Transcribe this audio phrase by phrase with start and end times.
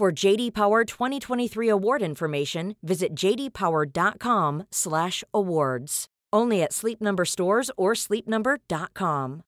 [0.00, 6.06] For JD Power 2023 award information, visit jdpower.com/awards.
[6.32, 9.42] Only at Sleep Number stores or sleepnumber.com.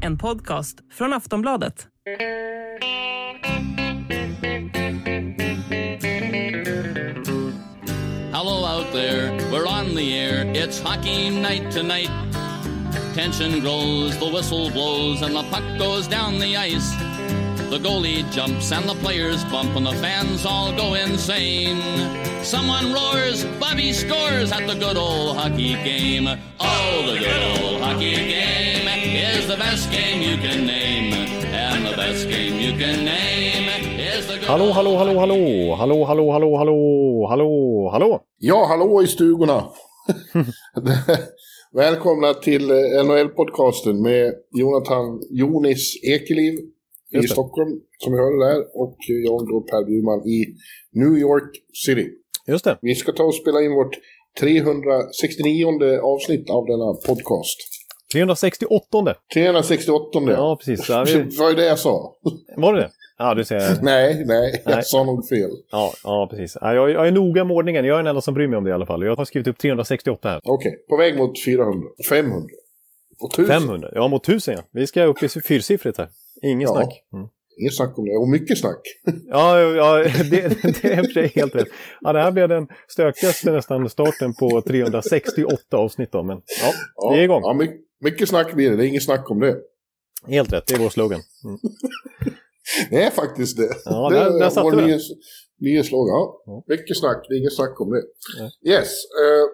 [0.00, 1.88] En podcast från Aftonbladet.
[8.32, 10.46] Hello out there, we're on the air.
[10.54, 12.25] It's hockey night tonight.
[13.16, 16.90] Tension grows, the whistle blows, and the puck goes down the ice.
[17.70, 21.80] The goalie jumps and the players bump and the fans all go insane.
[22.44, 26.28] Someone roars, Bobby scores at the good old hockey game.
[26.60, 31.14] Oh, the good old hockey game is the best game you can name.
[31.54, 35.76] And the best game you can name is the good Hallå, old hallå, hallå, hockey
[35.76, 38.20] hallå, hallå, hallå, hallå, hallå, hallå, hallå.
[38.40, 39.68] Ja, hallå i stugorna!
[41.76, 46.54] Välkomna till eh, NHL-podcasten med Jonathan Jonis Ekeliv
[47.12, 47.28] i.
[47.28, 50.46] Stockholm, som vi hörde där, och jag då Per Bjurman i
[50.92, 51.50] New York
[51.86, 52.08] City.
[52.46, 52.78] Just det.
[52.82, 53.94] Vi ska ta och spela in vårt
[54.40, 57.58] 369 avsnitt av denna podcast.
[58.12, 59.14] 368.
[59.34, 60.20] 368.
[60.26, 60.88] Ja, precis.
[60.88, 61.12] Ja, vi...
[61.12, 62.16] Det var ju det jag sa.
[62.56, 62.90] Var det det?
[63.18, 63.60] Ja, du ser.
[63.82, 64.82] nej, nej, jag Nej.
[64.84, 65.50] sa nog fel.
[65.70, 66.56] Ja, ja precis.
[66.60, 67.84] Ja, jag, jag är noga med ordningen.
[67.84, 69.02] Jag är den enda som bryr mig om det i alla fall.
[69.04, 70.40] Jag har skrivit upp 368 här.
[70.44, 71.88] Okej, på väg mot 400.
[72.08, 72.46] 500.
[73.20, 73.60] Och 1000.
[73.60, 73.90] 500.
[73.94, 74.62] Ja, mot 1000 ja.
[74.72, 76.08] Vi ska upp i fyrsiffrigt här.
[76.42, 76.74] Inget Ja.
[76.74, 77.02] snack.
[77.12, 77.28] Mm.
[77.60, 78.16] Inget snack om det.
[78.16, 78.80] Och mycket snack.
[79.28, 79.96] Ja, ja
[80.30, 81.68] det, det är för sig helt rätt.
[82.00, 86.22] Ja, det här blev den stökigaste nästan starten på 368 avsnitt då.
[86.22, 86.40] Men
[86.96, 87.42] ja, vi är igång.
[87.44, 88.76] Ja, my- mycket snack blir det.
[88.76, 89.56] Det är inget snack om det.
[90.28, 90.66] Helt rätt.
[90.66, 91.20] Det är vår slogan.
[91.44, 91.58] Mm.
[92.90, 93.70] Det är faktiskt det.
[93.84, 94.82] Ja, det där- där är satte vår
[95.60, 96.08] nya slogan.
[96.16, 96.42] Ja.
[96.46, 96.64] Ja.
[96.66, 98.02] Mycket snack, det är inget snack om det.
[98.70, 98.90] Yes.
[99.22, 99.44] eh,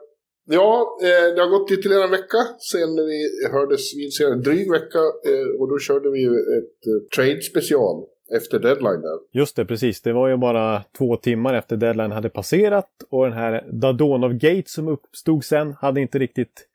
[0.56, 3.18] ja, eh, det har gått lite en vecka sedan vi
[3.52, 4.34] hördes vid senare.
[4.34, 4.98] En dryg vecka.
[5.30, 7.96] eh, och då körde vi ju ett eh, trade-special
[8.36, 9.02] efter deadline.
[9.32, 10.02] Just det, precis.
[10.02, 14.62] Det var ju bara två timmar efter deadline hade passerat och den här Dadonov Gate
[14.66, 16.68] som uppstod sen hade inte riktigt...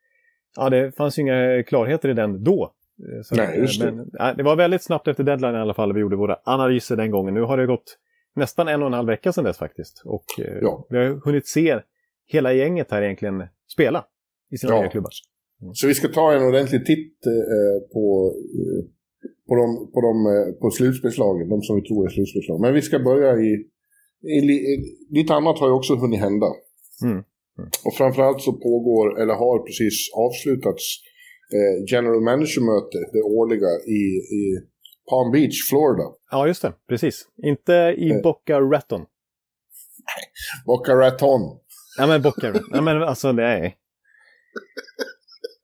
[0.56, 2.74] Ja, det fanns ju inga klarheter i den då.
[3.00, 3.92] Eh, Så, Nej, just det.
[3.92, 6.96] Men, ja, det var väldigt snabbt efter deadline i alla fall vi gjorde våra analyser
[6.96, 7.34] den gången.
[7.34, 7.98] Nu har det gått
[8.36, 10.02] nästan en och en halv vecka sedan dess faktiskt.
[10.06, 10.88] Och eh, Ja.
[10.90, 11.80] vi har hunnit se
[12.28, 13.44] hela gänget här egentligen
[13.74, 14.06] spela
[14.52, 14.82] i sina Ja.
[14.82, 15.10] nya klubbar.
[15.74, 18.84] Så vi ska ta en ordentlig titt eh, på, eh,
[19.48, 22.62] på, de, på, de, eh, på slutspelslagen, de som vi tror är slutspelslag.
[22.62, 23.52] Men vi ska börja i,
[24.28, 24.78] i, i...
[25.10, 26.46] Lite annat har ju också hunnit hända.
[27.04, 27.24] Mm.
[27.86, 30.86] Och framförallt så pågår, eller har precis avslutats,
[31.92, 34.02] General Manager-möte, det årliga i,
[34.40, 34.44] i
[35.10, 36.04] Palm Beach, Florida.
[36.32, 36.74] Ja, just det.
[36.90, 37.28] Precis.
[37.44, 38.22] Inte i Eh.
[38.22, 39.06] Boca Raton.
[40.66, 41.42] Boca Raton.
[42.00, 42.64] Nej, men Boca Raton.
[42.72, 43.78] Nej, men alltså nej.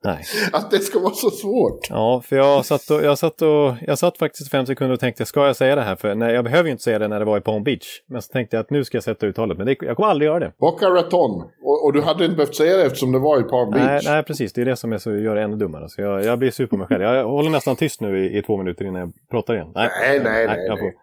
[0.04, 0.24] Nej.
[0.54, 1.90] Att det ska vara så svårt!
[1.90, 5.26] Ja, för jag satt, och, jag, satt och, jag satt faktiskt fem sekunder och tänkte,
[5.26, 5.96] ska jag säga det här?
[5.96, 7.88] För nej, jag behöver ju inte säga det när det var i Palm Beach.
[8.08, 9.58] Men så tänkte jag att nu ska jag sätta uttalet.
[9.58, 10.54] Men det, jag kommer aldrig göra det.
[10.60, 11.32] Boca Raton.
[11.64, 14.06] Och, och du hade inte behövt säga det eftersom det var i Palm Nej, Beach.
[14.06, 14.54] nej, precis.
[14.54, 15.90] Det är det som är så, gör det ännu dummare.
[15.90, 17.04] Så jag, jag blir sur på mig själv.
[17.04, 19.72] Jag håller nästan tyst nu i, i två minuter innan jag pratar igen.
[19.76, 20.96] Nej, nej, nej, jag, får, nej.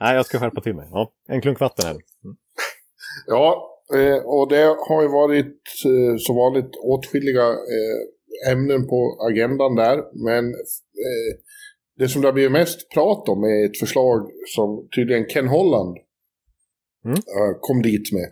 [0.00, 0.88] nej, jag ska skärpa till mig.
[0.90, 1.96] Ja, en klunk vatten här.
[3.26, 7.98] Ja, eh, och det har ju varit eh, som vanligt åtskilliga eh,
[8.48, 9.96] ämnen på agendan där.
[10.24, 10.44] Men
[11.06, 11.32] eh,
[11.98, 15.96] det som det har blivit mest prat om är ett förslag som tydligen Ken Holland
[17.04, 17.16] Mm.
[17.16, 18.28] eh, kom dit med.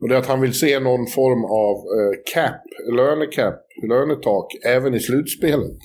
[0.00, 2.60] Och det är att han vill se någon form av eh, cap,
[2.96, 3.54] lönecap,
[3.88, 5.78] lönetak även i slutspelet.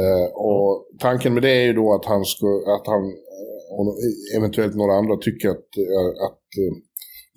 [0.00, 3.96] Eh, och tanken med det är ju då att han, ska, att han eh, och
[4.36, 6.40] eventuellt några andra tycker att, eh, att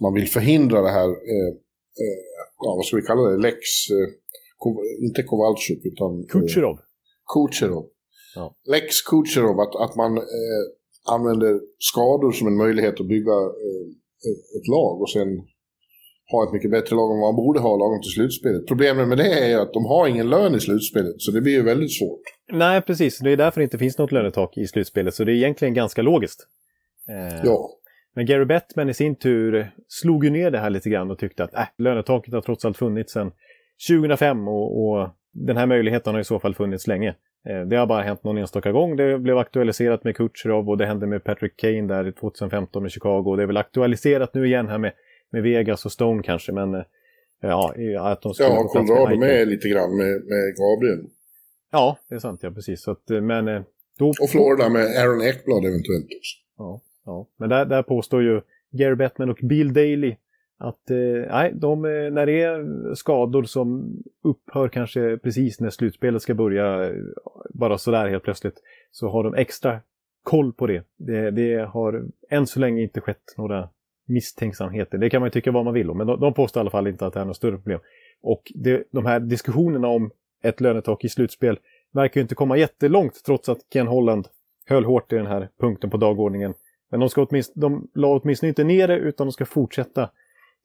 [0.02, 1.10] man vill förhindra det här,
[2.58, 3.60] ja, vad ska vi kalla det, lex,
[4.58, 6.78] Ko- inte Kowalczyk utan eh, Kucherov.
[7.34, 7.86] Kucherov.
[8.36, 8.56] Ja.
[8.74, 10.64] Lex Kucherov, att, att man eh,
[11.16, 13.32] använder skador som en möjlighet att bygga
[13.66, 13.86] eh,
[14.30, 15.28] ett, ett lag och sen
[16.32, 18.68] ha ett mycket bättre lag än vad man borde ha lagom till slutspelet.
[18.68, 21.54] Problemet med det är ju att de har ingen lön i slutspelet, så det blir
[21.54, 22.22] ju väldigt svårt.
[22.52, 23.20] Nej, precis.
[23.20, 25.14] Det är därför det inte finns något lönetak i slutspelet.
[25.14, 26.48] Så det är egentligen ganska logiskt.
[27.10, 27.70] Eh, Ja,
[28.16, 31.44] Men Gary Bettman i sin tur slog ju ner det här lite grann och tyckte
[31.44, 33.32] att äh, lönetaket har trots allt funnits sedan
[33.90, 37.16] 2005 och, och den här möjligheten har i så fall funnits länge.
[37.50, 38.96] Eh, det har bara hänt någon enstaka gång.
[38.96, 43.36] Det blev aktualiserat med Kutjerov och det hände med Patrick Kane där 2015 med Chicago.
[43.36, 44.92] Det är väl aktualiserat nu igen här med,
[45.32, 46.82] med Vegas och Stone kanske, men eh,
[47.42, 47.74] ja,
[48.12, 51.10] att de skulle Ja, Colorado med lite grann med, med Gabriel.
[51.72, 52.82] Ja, det är sant, ja precis.
[52.82, 53.46] Så att, men,
[54.00, 54.10] då...
[54.10, 56.38] Och Florida med Aaron Ekblad eventuellt också.
[56.58, 57.28] Ja, ja.
[57.38, 58.42] men där, där påstår ju
[58.72, 60.16] Gary Bettman och Bill Daly
[60.58, 60.98] att eh,
[61.30, 66.84] nej, de, eh, när det är skador som upphör kanske precis när slutspelet ska börja,
[66.84, 66.96] eh,
[67.54, 68.62] bara sådär helt plötsligt,
[68.92, 69.80] så har de extra
[70.24, 70.84] koll på det.
[70.98, 71.32] det.
[71.32, 73.70] Det, har än så länge inte skett några
[74.08, 74.98] misstänksamheter.
[74.98, 76.70] Det kan man ju tycka vad man vill om, men de, de påstår i alla
[76.70, 77.80] fall inte att det är något större problem.
[78.22, 80.12] Och det, de här diskussionerna om
[80.44, 81.60] ett lönetak i slutspel
[81.92, 84.28] verkar ju inte komma jättelångt trots att Ken Holland
[84.66, 86.54] höll hårt i den här punkten på dagordningen.
[86.92, 90.10] Men de, ska åtminstone, de la åtminstone inte ner det utan de ska fortsätta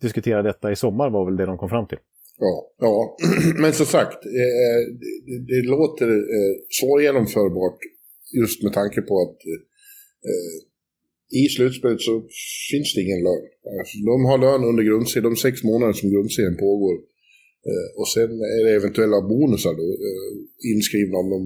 [0.03, 1.99] diskutera detta i sommar var väl det de kom fram till.
[2.39, 3.17] Ja, ja.
[3.63, 4.81] men som sagt, eh,
[5.27, 7.79] det, det, låter eh, svårgenomförbart
[8.41, 9.39] just med tanke på att
[10.31, 10.55] eh,
[11.43, 12.15] i slutspelet så
[12.71, 13.45] finns det ingen lön.
[13.81, 16.97] Alltså, de har lön under grundserien, de sex månader som grundserien pågår.
[17.71, 20.31] Eh, och sen är det eventuella bonusar då, eh,
[20.73, 21.39] inskrivna om de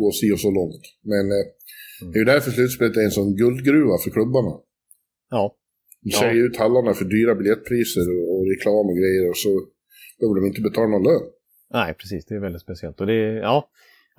[0.00, 0.84] går si och så långt.
[1.12, 2.06] Men eh, mm.
[2.10, 4.54] det är ju därför slutspelet är en sån guldgruva för klubbarna.
[5.36, 5.44] Ja.
[6.00, 6.46] De säljer ja.
[6.46, 9.50] ut hallarna för dyra biljettpriser och reklam och grejer och så
[10.18, 11.24] behöver de inte betala någon lön.
[11.72, 12.26] Nej, precis.
[12.26, 13.00] Det är väldigt speciellt.
[13.00, 13.18] Och det
[13.50, 13.70] ja,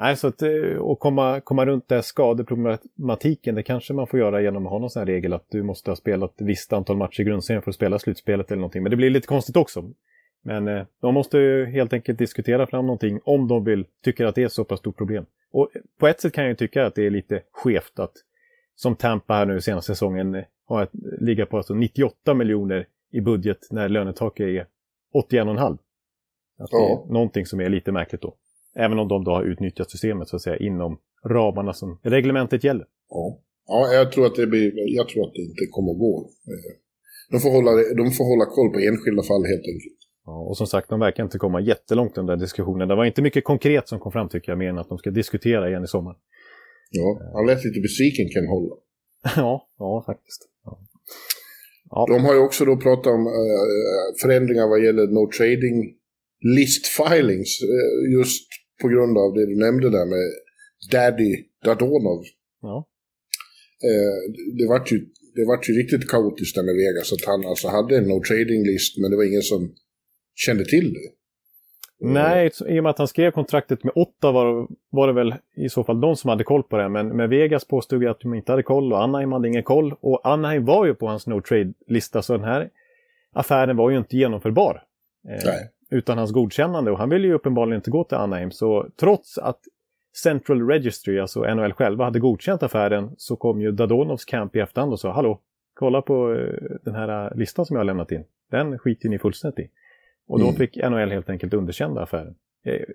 [0.01, 0.43] Nej, så att,
[0.91, 4.89] att komma, komma runt det skadeproblematiken, det kanske man får göra genom att ha någon
[4.89, 7.71] sån här regel att du måste ha spelat ett visst antal matcher i grundserien för
[7.71, 8.83] att spela slutspelet eller någonting.
[8.83, 9.91] Men det blir lite konstigt också.
[10.43, 14.35] Men eh, de måste ju helt enkelt diskutera fram någonting om de vill, tycker att
[14.35, 15.25] det är ett så pass stort problem.
[15.51, 15.69] Och
[15.99, 18.13] på ett sätt kan jag ju tycka att det är lite skevt att
[18.75, 20.91] som Tampa här nu senaste säsongen har ett,
[21.21, 24.67] ligga på alltså 98 miljoner i budget när lönetaket är
[25.31, 25.77] 81,5.
[26.59, 27.03] Att ja.
[27.07, 28.35] det är någonting som är lite märkligt då.
[28.75, 32.85] Även om de då har utnyttjat systemet så att säga inom ramarna som reglementet gäller.
[33.09, 36.29] Ja, ja jag, tror att det blir, jag tror att det inte kommer att gå.
[37.31, 39.99] De får, hålla, de får hålla koll på enskilda fall helt enkelt.
[40.25, 42.87] Ja, och som sagt, de verkar inte komma jättelångt den där diskussionen.
[42.87, 45.09] Det var inte mycket konkret som kom fram tycker jag, mer än att de ska
[45.11, 46.15] diskutera igen i sommar.
[46.89, 48.75] Ja, han lät lite besviken kan hålla.
[49.35, 50.49] ja, ja faktiskt.
[50.65, 50.79] Ja.
[51.89, 52.05] Ja.
[52.09, 55.95] De har ju också då pratat om äh, förändringar vad gäller no trading
[56.57, 57.61] list filings.
[57.61, 58.47] Äh, just
[58.81, 60.25] på grund av det du nämnde där med
[60.91, 61.35] Daddy
[61.65, 62.23] Dadonov.
[62.61, 62.87] Ja.
[63.91, 64.97] Äh, det vart ju,
[65.35, 67.13] det var ju riktigt kaotiskt där med Vegas.
[67.13, 69.75] Att han alltså hade en no trading list men det var ingen som
[70.35, 71.20] kände till det.
[72.03, 75.69] Nej, i och med att han skrev kontraktet med åtta var, var det väl i
[75.69, 76.89] så fall de som hade koll på det.
[76.89, 79.95] Men med Vegas påstod jag att de inte hade koll och Anaheim hade ingen koll.
[80.01, 82.69] Och Anaheim var ju på hans no trade-lista så den här
[83.33, 84.83] affären var ju inte genomförbar.
[85.29, 85.53] Eh,
[85.97, 88.51] utan hans godkännande och han ville ju uppenbarligen inte gå till Anaheim.
[88.51, 89.59] Så trots att
[90.23, 94.93] Central Registry, alltså NHL själva, hade godkänt affären så kom ju Dadonovs camp i efterhand
[94.93, 95.39] och sa hallå,
[95.73, 98.23] kolla på eh, den här listan som jag har lämnat in.
[98.51, 99.69] Den skiter ni fullständigt i.
[100.27, 100.57] Och då mm.
[100.57, 102.35] fick NHL helt enkelt underkända affären.
[102.65, 102.85] Eh,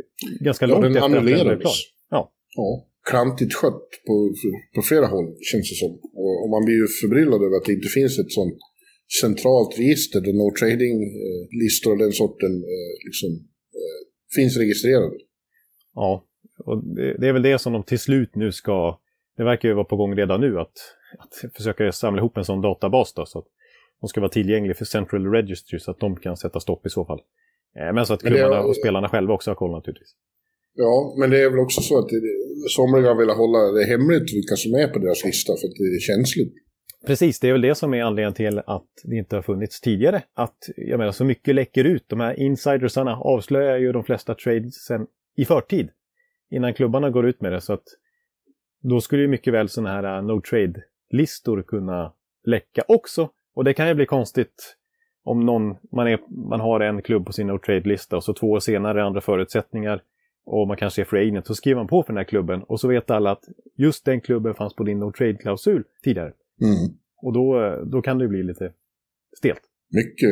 [0.40, 1.72] ganska långt ja, den efter att den blev klar.
[2.10, 2.32] Ja.
[2.56, 2.88] ja.
[3.10, 4.34] Klantigt skött på,
[4.74, 5.92] på flera håll, känns det som.
[6.22, 8.58] Och, och man blir ju förbryllad över att det inte finns ett sånt
[9.20, 13.30] centralt register där no trading-listor och den sorten eh, liksom,
[13.78, 14.00] eh,
[14.36, 15.16] finns registrerade.
[15.94, 16.26] Ja,
[16.58, 19.00] och det, det, är väl det som de till slut nu ska...
[19.36, 20.76] Det verkar ju vara på gång redan nu att,
[21.18, 23.46] att försöka samla ihop en sån databas då, så att
[24.00, 27.04] de ska vara tillgängliga för Central Registry så att de kan sätta stopp i så
[27.04, 27.20] fall.
[27.78, 30.14] Eh, men så att klubbarna och spelarna själva också har koll naturligtvis.
[30.74, 32.08] Ja, men det är väl också så att
[32.68, 36.00] somliga vill hålla det hemligt vilka som är på deras lista för att det är
[36.00, 36.54] känsligt.
[37.06, 40.22] Precis, det är väl det som är anledningen till att det inte har funnits tidigare.
[40.34, 42.04] Att, jag menar, så mycket läcker ut.
[42.06, 45.88] De här insidersarna avslöjar ju de flesta tradesen i förtid.
[46.50, 47.60] Innan klubbarna går ut med det.
[47.60, 47.84] Så att
[48.82, 52.12] då skulle ju mycket väl sådana här uh, no trade-listor kunna
[52.44, 53.30] läcka också.
[53.56, 54.76] Och det kan ju bli konstigt
[55.24, 58.50] om någon, man, är, man har en klubb på sin no trade-lista och så två
[58.50, 60.02] år senare andra förutsättningar
[60.46, 62.80] och man kanske är free agent, så skriver man på för den här klubben och
[62.80, 63.44] så vet alla att
[63.76, 66.32] just den klubben fanns på din no trade-klausul tidigare.
[66.62, 66.94] Mm.
[67.22, 67.46] Och då,
[67.92, 68.72] då kan det bli lite
[69.38, 69.60] stelt.
[69.90, 70.30] Mycket.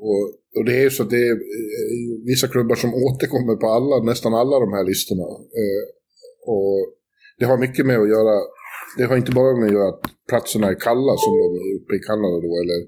[0.00, 0.22] Och,
[0.58, 4.04] och det är ju så att det är eh, vissa klubbar som återkommer på alla,
[4.10, 5.26] nästan alla de här listorna.
[5.60, 5.84] Eh,
[6.46, 6.94] och
[7.38, 8.34] det har mycket med att göra
[8.96, 11.92] det har inte bara med att göra att platserna är kalla som de är uppe
[11.98, 12.78] i Kanada då, eller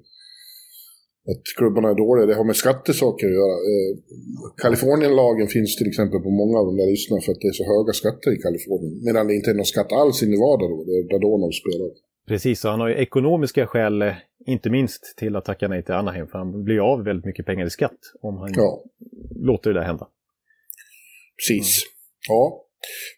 [1.30, 2.26] att klubbarna är dåliga.
[2.26, 3.56] Det har med skattesaker att göra.
[3.72, 3.90] Eh,
[4.62, 7.66] Kalifornienlagen finns till exempel på många av de där listorna för att det är så
[7.74, 8.94] höga skatter i Kalifornien.
[9.06, 11.90] Medan det inte är någon skatt alls i Nevada då, där Dadonov spelar.
[12.28, 14.14] Precis, och han har ju ekonomiska skäl, eh,
[14.46, 17.66] inte minst till att tacka nej till Anaheim, för han blir av väldigt mycket pengar
[17.66, 18.84] i skatt om han ja.
[19.36, 20.06] låter det där hända.
[21.38, 21.82] precis.
[22.28, 22.67] Ja.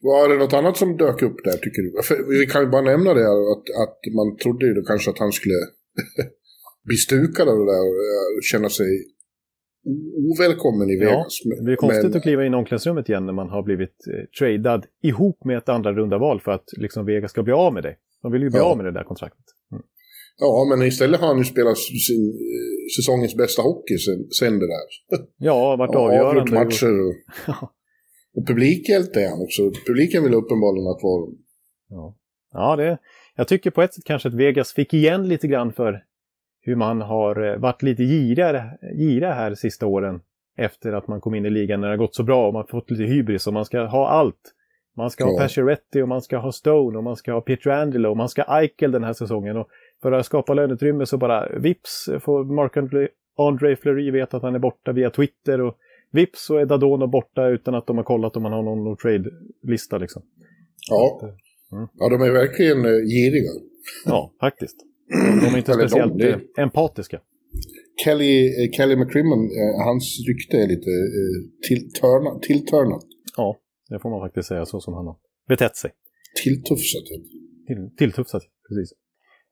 [0.00, 2.02] Var det något annat som dök upp där tycker du?
[2.02, 5.18] För vi kan ju bara nämna det att, att man trodde ju då kanske att
[5.18, 5.54] han skulle
[6.88, 8.86] bli stukad av det där och eh, känna sig
[10.32, 11.40] ovälkommen i Vegas.
[11.44, 12.16] Ja, det är konstigt men...
[12.16, 15.68] att kliva in i omklädningsrummet igen när man har blivit eh, tradad ihop med ett
[15.68, 17.98] andra runda val för att liksom Vegas ska bli av med dig.
[18.22, 18.64] De vill ju bli ja.
[18.64, 19.44] av med det där kontraktet.
[19.72, 19.82] Mm.
[20.38, 24.66] Ja, men istället har han ju spelat sin, eh, säsongens bästa hockey sen, sen det
[24.66, 24.86] där.
[25.38, 26.40] Ja, varit avgörande.
[26.40, 27.00] Avgjort matcher.
[27.00, 27.14] Och,
[28.36, 29.62] och publikhjälte är han också.
[29.86, 31.38] Publiken vill uppenbarligen ha kvar honom.
[31.88, 32.16] Ja,
[32.52, 32.98] ja det,
[33.36, 36.04] jag tycker på ett sätt kanske att Vegas fick igen lite grann för
[36.60, 40.20] hur man har eh, varit lite giriga, giriga här sista åren
[40.58, 42.66] efter att man kom in i ligan när det har gått så bra och man
[42.66, 44.54] fått lite hybris och man ska ha allt.
[44.96, 45.30] Man ska ja.
[45.30, 48.42] ha Pacioretty och man ska ha Stone och man ska ha Pietrangelo och man ska
[48.42, 49.56] ha Eichel den här säsongen.
[49.56, 49.68] Och
[50.02, 52.76] för att skapa löneutrymme så bara vips får Mark
[53.38, 55.76] André Fleury veta att han är borta via Twitter och
[56.12, 59.98] vips så är Dadono borta utan att de har kollat om han har någon trade-lista
[59.98, 60.22] liksom.
[60.90, 61.20] Ja.
[61.72, 61.88] Mm.
[61.94, 63.50] ja, de är verkligen eh, giriga.
[64.04, 64.76] Ja, faktiskt.
[65.42, 66.62] De är inte speciellt de, det...
[66.62, 67.20] empatiska.
[68.04, 70.90] Kelly, eh, Kelly McCrimmon, eh, hans rykte är lite
[71.68, 72.42] tilltörnat.
[72.42, 73.02] tilltörnat.
[73.36, 73.56] Ja,
[73.88, 75.16] det får man faktiskt säga så som han har
[75.48, 75.90] betett sig.
[76.44, 77.04] Tilltufsat.
[77.66, 78.98] Till, tilltufsat, precis.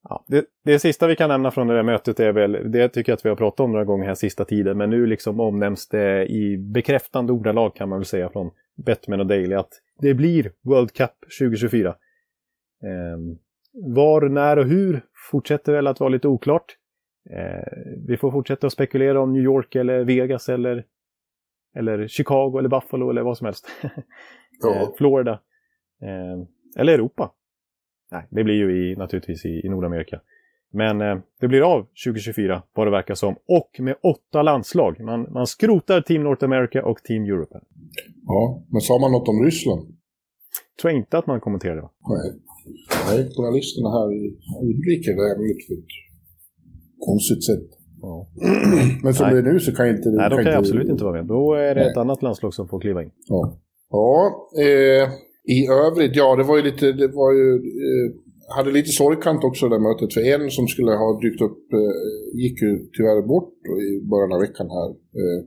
[0.08, 3.12] Ja, det, det sista vi kan nämna från det där mötet är väl, det tycker
[3.12, 5.88] jag att vi har pratat om några gånger här sista tiden, men nu liksom omnämns
[5.88, 10.52] det i bekräftande ordalag kan man väl säga från Bettman och Daily att det blir
[10.62, 11.10] World Cup
[11.40, 11.88] 2024.
[11.88, 11.94] Eh,
[13.72, 15.00] var, när och hur
[15.30, 16.76] fortsätter väl att vara lite oklart.
[17.30, 20.84] Eh, vi får fortsätta att spekulera om New York eller Vegas eller,
[21.76, 23.68] eller Chicago eller Buffalo eller vad som helst.
[24.60, 24.74] ja.
[24.74, 25.32] eh, Florida.
[26.02, 26.44] Eh,
[26.78, 27.32] eller Europa.
[28.12, 30.20] Nej, det blir ju i, naturligtvis i, i Nordamerika.
[30.72, 33.34] Men eh, det blir av 2024 vad det verkar som.
[33.48, 35.00] Och med åtta landslag.
[35.00, 37.60] Man, man skrotar Team North America och Team Europe.
[38.26, 39.82] Ja, men sa man något om Ryssland?
[40.80, 41.80] Tror jag inte att man kommenterade.
[41.80, 41.90] Va?
[42.08, 42.40] Nej.
[43.08, 44.08] Nej, journalisterna här
[44.62, 45.92] undviker det ämnet på ett
[47.08, 47.68] konstigt sätt.
[48.02, 48.28] Ja.
[49.02, 49.34] Men som Nej.
[49.34, 50.08] det är nu så kan inte...
[50.08, 51.26] Nej, då kan jag absolut inte vara med.
[51.26, 51.90] Då är det Nej.
[51.90, 53.10] ett annat landslag som får kliva in.
[53.26, 53.58] Ja,
[53.90, 55.08] ja eh,
[55.56, 57.48] i övrigt, ja det var ju lite, det var ju,
[57.86, 58.06] eh,
[58.56, 60.14] hade lite sorgkant också det där mötet.
[60.14, 61.94] För en som skulle ha dykt upp eh,
[62.42, 63.54] gick ju tyvärr bort
[63.88, 64.90] i början av veckan här.
[65.20, 65.40] Eh,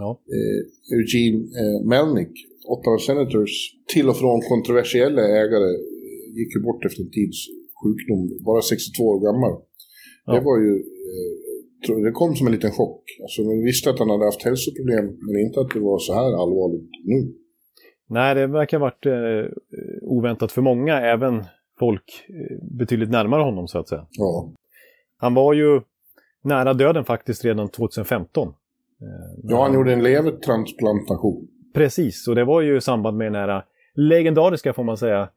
[0.00, 0.10] ja.
[0.36, 0.60] Eh,
[0.96, 2.34] Eugene eh, Melnick,
[2.72, 3.52] Ottawa Senators
[3.92, 5.70] till och från kontroversiella ägare,
[6.38, 7.38] gick ju bort efter en tids
[7.80, 9.54] sjukdom, bara 62 år gammal.
[10.26, 10.32] Ja.
[10.34, 10.72] Det var ju,
[11.08, 13.04] eh, det kom som en liten chock.
[13.22, 16.30] Alltså, vi visste att han hade haft hälsoproblem, men inte att det var så här
[16.42, 17.41] allvarligt nu.
[18.12, 19.52] Nej, det verkar ha varit eh,
[20.02, 21.44] oväntat för många, även
[21.78, 24.06] folk eh, betydligt närmare honom så att säga.
[24.10, 24.52] Ja.
[25.16, 25.80] Han var ju
[26.42, 28.48] nära döden faktiskt redan 2015.
[28.48, 28.54] Eh,
[29.42, 31.48] ja, han gjorde en levertransplantation.
[31.74, 33.64] Precis, och det var ju i samband med den här
[33.94, 35.28] legendariska, får man säga,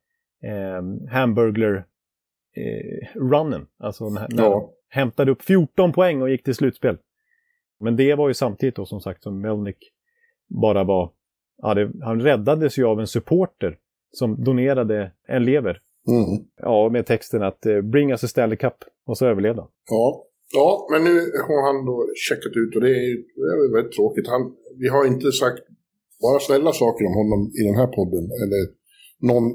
[0.44, 1.86] eh, Hamburglar
[2.56, 3.62] eh.
[3.78, 4.70] Alltså när, när ja.
[4.90, 6.98] hämtade upp 14 poäng och gick till slutspel.
[7.80, 9.92] Men det var ju samtidigt då som sagt som Melnick
[10.48, 11.12] bara var
[11.62, 13.78] ja, det, han räddades ju av en supporter
[14.12, 15.80] som donerade en lever.
[16.08, 16.46] Mm.
[16.62, 18.74] Ja, med texten att eh, bring us a Stanley Cup.
[19.08, 19.70] Och så överlevde han.
[19.90, 20.24] Ja.
[20.54, 21.16] ja, men nu
[21.48, 24.28] har han då checkat ut och det är, det är väldigt tråkigt.
[24.28, 24.42] Han,
[24.80, 25.64] vi har inte sagt
[26.22, 28.24] bara snälla saker om honom i den här podden.
[28.44, 28.62] Eller
[29.30, 29.46] någon,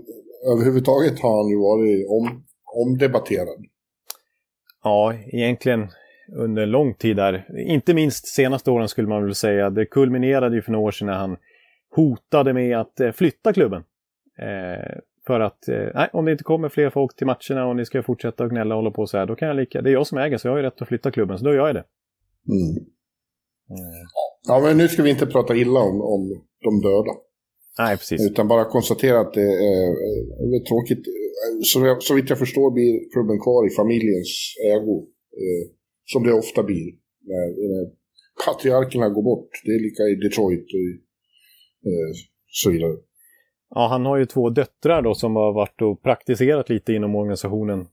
[0.53, 2.45] överhuvudtaget har han ju varit om,
[2.87, 3.61] omdebatterad.
[4.85, 5.89] Ja, egentligen
[6.37, 7.47] under en lång tid där.
[7.67, 9.71] Inte minst senaste åren skulle man väl säga.
[9.71, 11.37] Det kulminerade ju för några år sedan när han
[11.91, 13.83] hotade med att eh, flytta klubben.
[14.39, 17.85] Eh, för att eh, nej, om det inte kommer fler folk till matcherna och ni
[17.85, 19.83] ska fortsätta att gnälla och hålla på så här, då kan jag lika...
[19.83, 21.55] Det är jag som äger så jag har ju rätt att flytta klubben, så då
[21.55, 21.85] gör jag det.
[22.49, 22.71] Mm.
[23.71, 24.07] Mm.
[24.49, 26.23] Ja, men nu ska vi inte prata illa om, om
[26.65, 27.13] de döda.
[27.79, 28.31] Nej, precis.
[28.31, 29.91] Utan bara konstatera att det är,
[30.57, 31.05] är tråkigt.
[31.63, 34.97] Så, så vitt jag förstår blir klubben kvar i familjens ägo.
[35.43, 35.65] Eh,
[36.13, 36.89] som det ofta blir
[37.31, 37.85] när, när
[38.47, 39.51] patriarkerna går bort.
[39.65, 40.93] Det är lika i Detroit och i
[42.47, 42.97] så vidare.
[43.75, 47.87] Ja, han har ju två döttrar då som har varit och praktiserat lite inom organisationen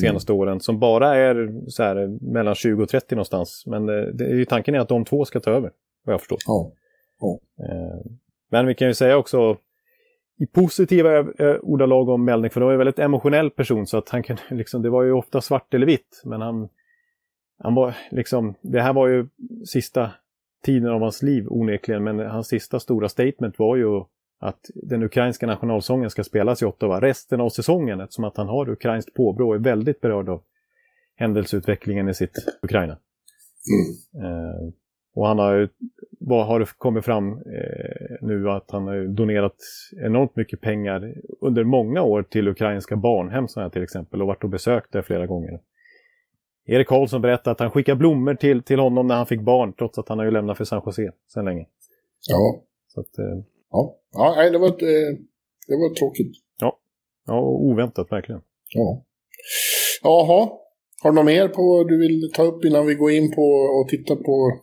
[0.00, 0.40] senaste mm.
[0.40, 3.64] åren som bara är så här, mellan 20 och 30 någonstans.
[3.66, 5.70] Men det, eh, det är ju tanken är att de två ska ta över,
[6.04, 6.38] vad jag förstår.
[6.46, 6.72] Ja.
[7.20, 7.40] ja.
[7.64, 8.12] Eh,
[8.50, 9.56] men vi kan ju säga också
[10.38, 11.24] i positiva
[11.62, 14.82] ordalag om Melnick, för det var en väldigt emotionell person så att han kan liksom,
[14.82, 16.22] det var ju ofta svart eller vitt.
[16.24, 16.68] Men han,
[17.58, 19.28] han var liksom, det här var ju
[19.66, 20.10] sista
[20.62, 24.02] tiden av hans liv onekligen, men hans sista stora statement var ju
[24.40, 28.70] att den ukrainska nationalsången ska spelas i Ottawa resten av säsongen eftersom att han har
[28.70, 30.42] ukrainskt påbrå och är väldigt berörd av
[31.16, 32.98] händelseutvecklingen i sitt Ukraina.
[33.72, 34.24] Mm.
[34.24, 34.72] Eh,
[35.14, 35.68] Och han har ju,
[36.20, 39.56] vad har det kommit fram eh, nu att han har donerat
[40.04, 44.50] enormt mycket pengar under många år till ukrainska barnhem här, till exempel och varit och
[44.50, 45.60] besökt där flera gånger.
[46.66, 49.98] Erik Karlsson berättade att han skickade blommor till, till honom när han fick barn trots
[49.98, 51.66] att han har ju lämnat för San Jose sedan länge.
[52.28, 52.62] Ja.
[52.88, 55.18] Så att, eh, Ja, ja nej, det, var, ett, eh,
[55.68, 56.36] det var tråkigt.
[57.26, 58.40] ja, oväntat verkligen.
[58.74, 59.04] Ja.
[60.02, 60.50] Jaha.
[61.02, 63.88] Har du något mer på du vill ta upp innan vi går in på och
[63.88, 64.60] titta på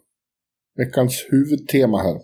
[0.78, 2.22] veckans huvudtema här?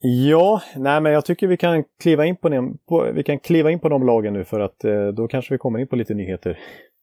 [0.00, 3.70] Ja, nej men jag tycker vi kan kliva in på, den, på, vi kan kliva
[3.70, 6.14] in på de lagen nu för att eh, då kanske vi kommer in på lite
[6.14, 6.58] nyheter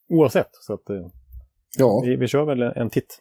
[0.09, 0.49] oavsett.
[0.51, 1.07] Så att, eh,
[1.79, 2.01] Ja.
[2.05, 3.19] vi, vi kör väl en titt.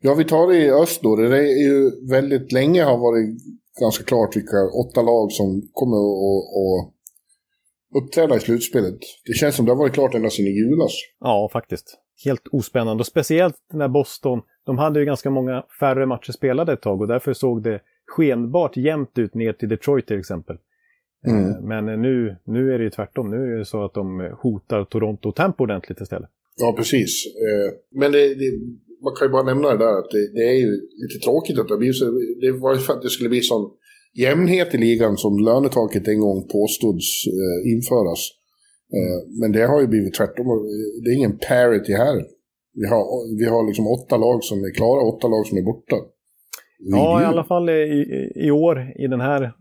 [0.00, 1.16] ja, vi tar det i öst då.
[1.16, 3.38] Det är ju väldigt länge har varit
[3.80, 6.94] ganska klart vilka åtta lag som kommer att
[7.96, 8.98] uppträda i slutspelet.
[9.24, 10.92] Det känns som det har varit klart ända sedan i julas.
[11.20, 11.98] Ja, faktiskt.
[12.24, 16.82] Helt ospännande och speciellt när Boston, de hade ju ganska många färre matcher spelade ett
[16.82, 20.56] tag och därför såg det skenbart jämnt ut ner till Detroit till exempel.
[21.26, 21.50] Mm.
[21.50, 23.30] Eh, Men nu, nu är det ju tvärtom.
[23.30, 26.30] Nu är det så att de hotar Toronto och Tampa ordentligt istället.
[26.60, 27.26] Ja, precis.
[27.26, 28.50] Eh, Men det, det,
[29.04, 30.70] man kan ju bara nämna det där att det, det är ju
[31.02, 32.04] lite tråkigt att det blir så.
[32.40, 33.70] Det var ju för att det skulle bli sån
[34.14, 38.20] jämnhet i ligan som lönetaket en gång påstods eh, införas.
[38.96, 40.46] Eh, men det har ju blivit tvärtom.
[41.04, 42.16] Det är ingen parity här.
[42.74, 43.04] Vi har,
[43.38, 45.96] vi har liksom åtta lag som är klara, åtta lag som är borta.
[46.78, 49.52] Ja, i alla fall i, i, år i den här,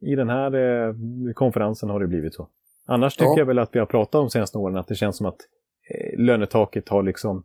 [0.00, 0.94] i den här eh,
[1.34, 2.48] konferensen har det blivit så.
[2.86, 3.38] Annars tycker Ja.
[3.38, 5.38] jag väl att vi har pratat om de senaste åren att det känns som att
[6.16, 7.36] lönetaket har liksom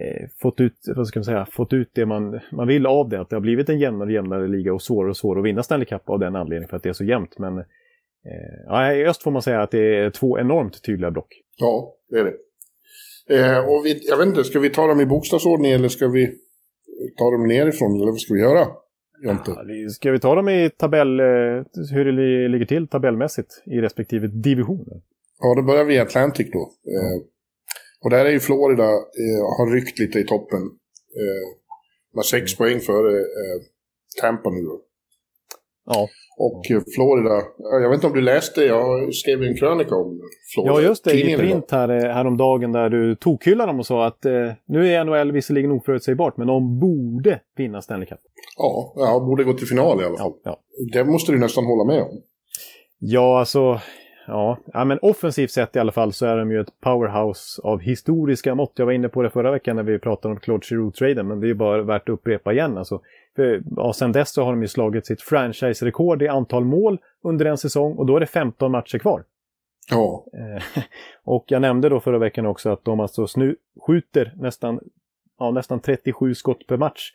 [0.00, 3.20] eh, fått, ut, vad ska man säga, fått ut det man, man vill av det.
[3.20, 5.62] Att det har blivit en jämnare och jämnare liga och svårare och svårare att vinna
[5.62, 7.38] Stanley Cup av den anledningen för att det är så jämnt.
[7.38, 7.64] Men eh,
[8.66, 11.32] ja, i öst får man säga att det är två enormt tydliga block.
[11.58, 12.34] Ja, det är det.
[13.28, 16.26] Eh, och vi, jag vet inte, ska vi ta dem i bokstavsordning eller ska vi
[17.18, 17.94] ta dem nerifrån?
[17.96, 18.66] Eller vad ska vi göra?
[19.24, 19.50] Jonte?
[19.50, 21.26] Ja, Ska vi ta dem i tabell, eh,
[21.92, 25.00] hur det li- ligger till tabellmässigt i respektive divisioner?
[25.40, 26.58] Ja, då börjar vi i Atlantic då.
[26.60, 27.22] Eh,
[28.04, 30.62] och där är ju Florida, eh, har ryckt lite i toppen.
[31.20, 31.58] Eh,
[32.14, 33.62] med sex poäng före eh,
[34.20, 34.80] Tampa nu då.
[35.86, 39.94] Ja, Och eh, Florida, ja, jag vet inte om du läste, jag skrev en krönika
[39.94, 40.20] om
[40.54, 40.74] Florida.
[40.74, 41.12] Ja, just det.
[41.12, 45.04] I print här, eh, häromdagen där du tokhyllade dem och sa att eh, nu är
[45.04, 48.18] NHL visserligen oförutsägbart, men de borde vinna Stanley Cup.
[48.56, 50.32] Ja, ja, borde gå till final i alla fall.
[50.44, 50.88] Ja, ja.
[50.92, 52.22] Det måste du nästan hålla med om.
[52.98, 53.80] ja alltså...
[54.26, 54.58] Ja.
[54.72, 58.54] ja, men offensivt sett i alla fall så är de ju ett powerhouse av historiska
[58.54, 58.72] mått.
[58.76, 61.50] Jag var inne på det förra veckan när vi pratade om Claude Giroux-traden, men det
[61.50, 62.78] är bara värt att upprepa igen.
[62.78, 63.00] Alltså,
[63.36, 67.46] för, ja, sen dess så har de ju slagit sitt franchise-rekord i antal mål under
[67.46, 69.24] en säsong och då är det 15 matcher kvar.
[69.90, 70.82] Ja, Eh,
[71.24, 73.56] Och jag nämnde då förra veckan också att de alltså nu
[73.86, 74.80] skjuter nästan,
[75.38, 77.12] ja, nästan 37 skott per match.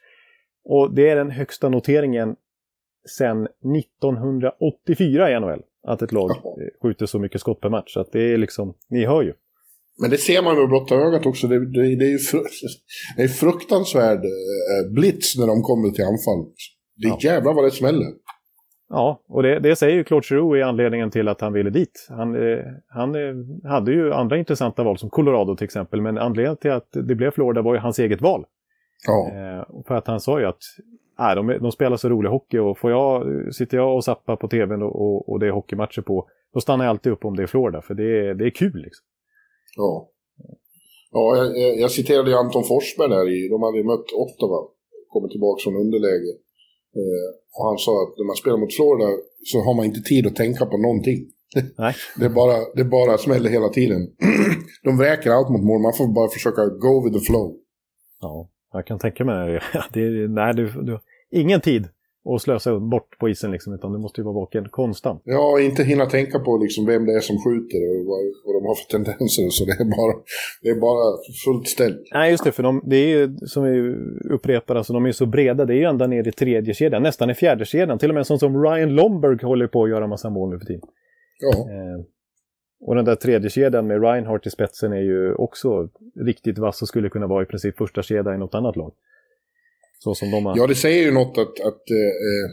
[0.66, 2.36] Och det är den högsta noteringen
[3.18, 5.62] sedan 1984 i NHL.
[5.88, 6.54] Att ett lag Jaha.
[6.82, 7.94] skjuter så mycket skott per match.
[7.94, 9.34] Så att det är liksom, ni hör ju.
[10.02, 11.48] men det ser man med blotta ögat också.
[11.48, 12.40] Det, det, det är ju fru,
[13.18, 16.54] det är fruktansvärd eh, blitz när de kommer till anfall.
[16.96, 17.18] Det är Ja.
[17.34, 18.08] jävlar vad det smäller.
[18.90, 22.08] Ja, och det, det säger ju Claude Giroux är anledningen till att han ville dit.
[22.10, 26.02] Han, eh, han eh, hade ju andra intressanta val som Colorado till exempel.
[26.02, 28.46] Men anledningen till att det blev Florida var ju hans eget val.
[29.08, 30.62] Ja, Eh, för att han sa ju att
[31.20, 33.24] äh, de, de spelar så rolig hockey och får jag,
[33.56, 36.86] sitter jag och zappar på tvn och, och, och det är hockeymatcher på, då stannar
[36.86, 38.82] jag alltid upp om det är Florida, för det är, det är kul.
[38.86, 39.06] Liksom.
[39.78, 40.10] ja.
[41.12, 44.60] Ja, jag, jag- jag citerade ju Anton Forsberg där i, de hade ju mött Ottawa,
[45.14, 46.32] kommit tillbaka från underläge.
[47.00, 49.10] Eh, och han sa att när man spelar mot Florida
[49.52, 51.20] så har man inte tid att tänka på någonting.
[51.78, 51.94] Nej.
[52.20, 54.02] Det är bara, det är bara smäller hela tiden.
[54.84, 57.48] de vräker allt mot mål, man får bara försöka go with the flow.
[58.22, 59.62] Ja, jag kan tänka mig det.
[59.94, 60.28] det.
[60.28, 61.00] Nej, du, du
[61.32, 61.88] ingen tid
[62.36, 65.22] att slösa bort på isen, liksom, utan du måste ju vara vaken konstant.
[65.26, 68.68] Ja, inte hinna tänka på liksom vem det är som skjuter och vad, vad de
[68.68, 69.50] har för tendenser.
[69.50, 70.16] Så det är bara,
[70.62, 72.02] det är bara fullt ställt.
[72.14, 73.96] Nej, just det, för de, det är ju som vi
[74.34, 77.04] upprepar, alltså, de är ju så breda, det är ju ända ner i tredje kedjan,
[77.04, 78.00] nästan i fjärde kedjan.
[78.00, 80.60] Till och med en sån som Ryan Lomberg håller på att göra massa mål nu
[80.60, 80.82] för tiden.
[81.40, 82.17] Ja, Eh,
[82.80, 85.90] och den där tredje kedjan med Reinhardt i spetsen är ju också
[86.26, 88.94] riktigt vass och skulle kunna vara i princip första kedja i något annat lag.
[90.00, 90.58] Så som de har...
[90.58, 92.52] ja det säger ju något att, att eh,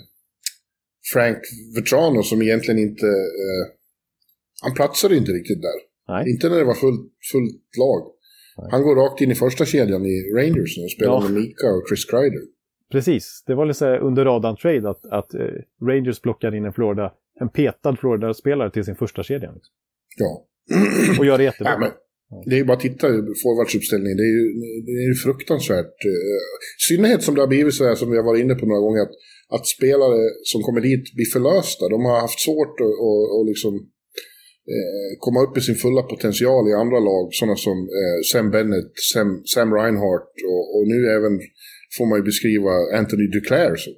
[1.12, 1.38] Frank
[1.76, 3.06] Vetrano som egentligen inte...
[3.06, 3.64] Eh,
[4.62, 5.78] han platsade inte riktigt där.
[6.08, 6.30] Nej.
[6.30, 8.02] Inte när det var fullt, fullt lag.
[8.58, 8.68] Nej.
[8.70, 11.20] Han går rakt in i första kedjan i Rangers och spelar Ja.
[11.20, 12.40] med Mika och Chris Kreider.
[12.92, 15.40] Precis, det var lite under radarn trade att, att eh,
[15.82, 19.52] Rangers plockade in en Florida, en petad Florida-spelare till sin första kedja.
[19.52, 19.74] Liksom.
[20.16, 20.46] Ja.
[21.18, 21.78] Och gör det jättebra.
[21.78, 21.92] Nej, men,
[22.48, 24.16] Det är ju bara att titta på forwardsuppställningen.
[24.16, 24.44] Det är ju,
[24.88, 25.96] det är fruktansvärt.
[26.06, 28.80] I synnerhet som det har blivit så här som vi har varit inne på några
[28.86, 29.02] gånger.
[29.06, 29.14] Att,
[29.56, 30.20] att spelare
[30.52, 31.88] som kommer dit blir förlösta.
[31.94, 33.72] De har haft svårt att och, och liksom,
[34.74, 37.24] eh, komma upp i sin fulla potential i andra lag.
[37.38, 41.34] Sådana som eh, Sam Bennett, Sam, Sam Reinhardt och, och nu även
[41.96, 43.74] får man ju beskriva Anthony Duclair.
[43.84, 43.90] Så.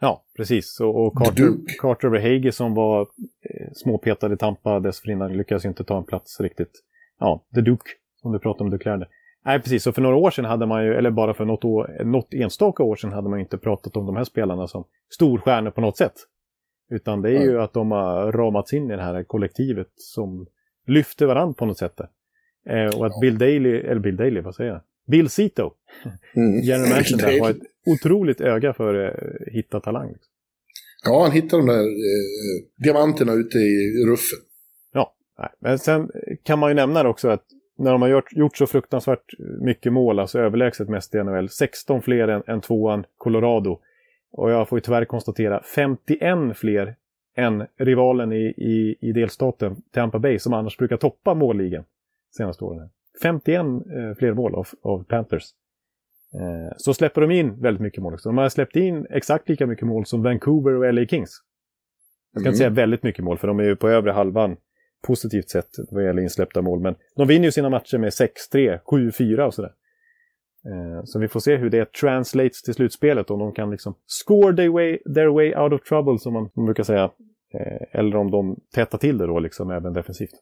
[0.00, 0.80] Ja, precis.
[0.80, 1.44] Och, och Carter,
[1.78, 6.72] Carter Verhage som var eh, småpetad i Tampa dessförinnan lyckades inte ta en plats riktigt.
[7.18, 7.90] Ja, The Duke,
[8.22, 9.08] som du pratade om, Duclair.
[9.44, 9.82] Nej, precis.
[9.82, 12.82] Så för några år sedan hade man ju, eller bara för något, år, något enstaka
[12.82, 16.14] år sedan hade man inte pratat om de här spelarna som storstjärnor på något sätt.
[16.90, 17.48] Utan det är mm.
[17.48, 20.46] ju att de har ramats in i det här kollektivet som
[20.86, 22.00] lyfter varandra på något sätt.
[22.66, 24.80] Eh, och att Bill Daly, eller Bill Daly, vad säger jag?
[25.06, 25.70] Bill Zito,
[26.36, 26.60] mm.
[26.60, 30.14] general manager där, har ett otroligt öga för att eh, hitta talang.
[31.04, 34.38] Ja, han hittar de där eh, diamanterna ute i ruffen.
[34.92, 35.48] Ja, nej.
[35.58, 36.10] men sen
[36.42, 37.44] kan man ju nämna också att
[37.78, 42.02] när de har gjort, gjort så fruktansvärt mycket mål, alltså överlägset mest i NHL, 16
[42.02, 43.80] fler än, än tvåan Colorado.
[44.32, 46.96] Och jag får ju tyvärr konstatera 51 fler
[47.36, 51.84] än rivalen i, i, i delstaten Tampa Bay som annars brukar toppa målligan
[52.36, 52.90] senaste åren.
[53.22, 53.66] 51 eh,
[54.18, 55.44] fler mål av, av Panthers.
[56.34, 58.28] Eh, så släpper de in väldigt mycket mål också.
[58.28, 61.30] De har släppt in exakt lika mycket mål som Vancouver och LA Kings.
[62.32, 62.48] Jag ska mm.
[62.48, 64.56] inte säga väldigt mycket mål, för de är ju på övre halvan
[65.02, 66.80] positivt sett vad gäller insläppta mål.
[66.80, 69.72] Men de vinner ju sina matcher med 6-3, 7-4 och sådär.
[70.66, 74.56] Eh, så vi får se hur det translates till slutspelet, om de kan liksom score
[74.56, 77.10] their way, their way out of trouble, som man brukar säga.
[77.54, 80.34] Eh, eller om de tätar till det då, liksom, även defensivt.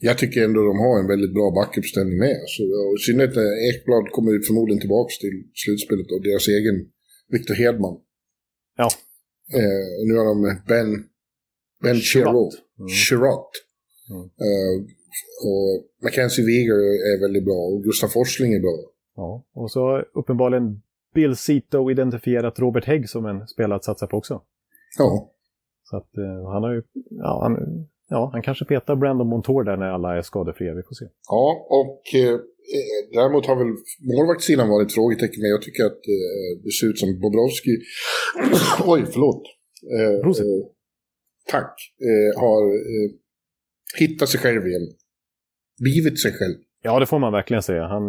[0.00, 2.40] Jag tycker ändå de har en väldigt bra backuppställning med.
[2.46, 2.62] Så,
[2.98, 6.76] I synnerhet när Ekblad kommer ut förmodligen tillbaka till slutspelet och deras egen
[7.28, 7.96] Victor Hedman.
[8.76, 8.88] Ja.
[9.58, 10.36] Eh, nu har de
[10.68, 11.04] Ben,
[11.82, 12.54] ben Chirot.
[12.78, 12.88] Mm.
[12.88, 13.50] Chirot.
[14.10, 14.24] Mm.
[14.46, 14.74] Eh,
[15.48, 15.70] och
[16.02, 16.74] Mackenzie Wieger
[17.10, 18.76] är väldigt bra och Gustav Forsling är bra.
[19.16, 20.82] Ja, och så uppenbarligen
[21.14, 24.42] Bill Zito identifierat Robert Hägg som en spelare att satsa på också.
[24.98, 25.32] Ja.
[25.84, 27.54] Så att uh, han har ju, ja, han,
[28.08, 31.04] ja, han kanske petar Brandon Montour där när alla är skadefria, vi får se.
[31.28, 32.38] Ja, och eh,
[33.12, 33.72] däremot har väl
[34.12, 37.70] målvaktssidan varit frågetecken, men jag tycker att eh, det ser ut som Bobrovski,
[38.92, 39.42] oj, förlåt.
[39.98, 40.14] Eh,
[40.46, 40.64] eh,
[41.50, 41.74] tack,
[42.08, 43.10] eh, har eh,
[43.98, 44.86] hittat sig själv igen.
[45.80, 46.54] Blivit sig själv.
[46.82, 47.86] Ja, det får man verkligen säga.
[47.86, 48.08] Han,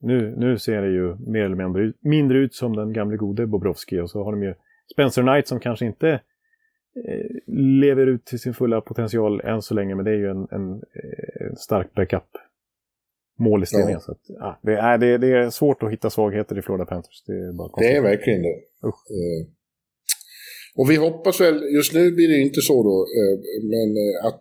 [0.00, 4.00] nu, nu ser det ju mer eller mindre, mindre ut som den gamle gode Bobrovski
[4.00, 4.54] och så har de ju
[4.92, 6.20] Spencer Knight som kanske inte eh,
[7.80, 10.62] lever ut till sin fulla potential än så länge, men det är ju en, en,
[10.62, 10.80] en
[11.40, 12.28] eh, stark backup
[13.38, 13.66] mål i.
[13.70, 14.00] Ja.
[14.00, 17.24] Så att, ja, det, är, det, det, är svårt att hitta svagheter i Florida Panthers.
[17.26, 18.56] Det är, bara det är verkligen det.
[18.84, 18.92] Uh.
[20.74, 23.06] Och vi hoppas väl, just nu blir det inte så då,
[23.72, 23.88] men
[24.28, 24.40] att,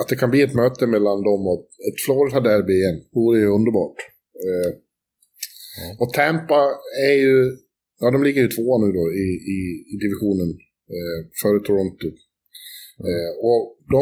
[0.00, 2.98] att det kan bli ett möte mellan dem och ett Florida-derby igen.
[3.12, 3.98] Det vore ju underbart.
[4.44, 5.96] Mm.
[6.00, 6.60] Och Tampa
[7.08, 7.56] är ju,
[8.00, 9.58] ja de ligger ju tvåa nu då i, i,
[9.92, 10.67] i divisionen eh,
[11.42, 12.06] före Toronto.
[12.06, 13.08] Mm.
[13.08, 13.62] Eh, och
[13.94, 14.00] de,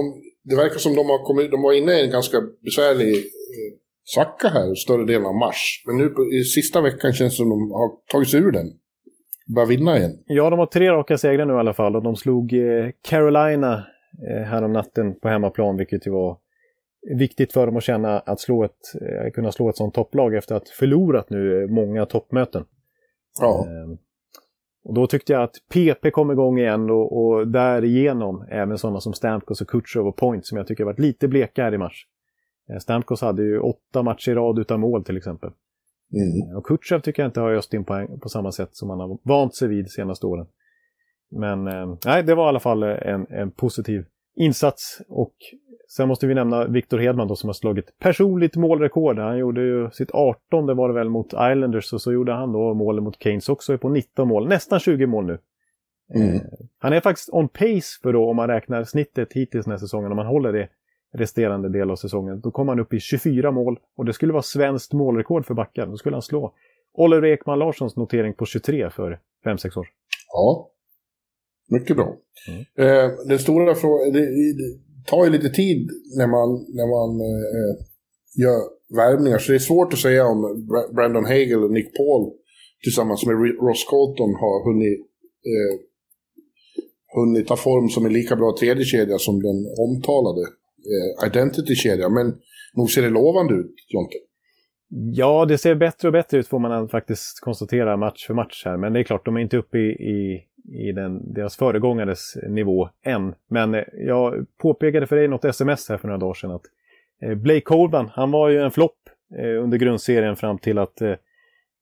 [0.48, 3.72] det verkar som de har kommit, de var inne i en ganska besvärlig eh,
[4.14, 5.82] svacka här större delen av mars.
[5.86, 8.66] Men nu på, i sista veckan känns det som de har tagit sig ur den.
[9.54, 10.22] Börjar vinna igen.
[10.26, 13.86] Ja, de har tre raka segrar nu i alla fall och de slog eh, Carolina
[14.30, 16.38] eh, härom natten på hemmaplan, vilket ju var
[17.18, 18.70] viktigt för dem att känna att slå ett,
[19.00, 22.64] eh, kunna slå ett sånt topplag efter att förlorat nu många toppmöten.
[23.40, 23.66] Ja.
[23.66, 23.98] Ehm,
[24.86, 29.12] och då tyckte jag att PP kom igång igen och, och därigenom även sådana som
[29.12, 32.06] Stamkos och Kutjov och Point som jag tycker varit lite bleka här i mars.
[32.70, 35.50] Eh, Stamkos hade ju åtta matcher i rad utan mål till exempel.
[36.12, 36.50] Mm.
[36.50, 39.00] Eh, och Kutjov tycker jag inte har öst in poäng på samma sätt som han
[39.00, 40.46] har vant sig vid de senaste åren.
[41.30, 44.04] Men eh, nej, det var i alla fall en, en positiv
[44.36, 45.34] insats och
[45.88, 49.18] Sen måste vi nämna Victor Hedman då som har slagit personligt målrekord.
[49.18, 52.52] Han gjorde ju sitt 18 det var det väl mot Islanders och så gjorde han
[52.52, 54.48] då målet mot Keynes också är på 19 mål.
[54.48, 55.38] Nästan 20 mål nu.
[56.14, 56.34] Mm.
[56.34, 56.40] Eh,
[56.78, 60.10] han är faktiskt on pace för då om man räknar snittet hittills den här säsongen.
[60.10, 60.68] Om man håller det
[61.14, 62.40] resterande del av säsongen.
[62.40, 65.90] Då kommer han upp i 24 mål och det skulle vara svenskt målrekord för backen.
[65.90, 66.54] Då skulle han slå
[66.92, 69.86] Oliver Ekman Larssons notering på 23 för 5-6 år
[70.32, 70.70] Ja,
[71.68, 72.16] mycket bra.
[72.48, 72.60] Mm.
[72.88, 74.12] Eh, den stora frågan,
[75.06, 77.74] tar ju lite tid när man, när man eh,
[78.44, 78.60] gör
[78.96, 79.38] värvningar.
[79.38, 82.32] Så det är svårt att säga om Brandon Hagel och Nick Paul
[82.82, 85.00] tillsammans med Ross Colton har hunnit,
[85.52, 85.74] eh,
[87.16, 90.42] hunnit ta form som en lika bra tredje kedja som den omtalade
[90.92, 92.14] eh, Identity-kedjan.
[92.14, 92.34] Men
[92.74, 94.16] nog ser det lovande ut, Jonte.
[94.88, 98.76] Ja, det ser bättre och bättre ut får man faktiskt konstatera match för match här.
[98.76, 102.88] Men det är klart, de är inte uppe i, i i den, deras föregångares nivå
[103.02, 103.34] än.
[103.48, 106.66] Men eh, jag påpekade för dig något sms här för några dagar sedan att
[107.22, 108.98] Eh, Blake Coleman, han var ju en flopp
[109.38, 111.02] eh, under grundserien fram till att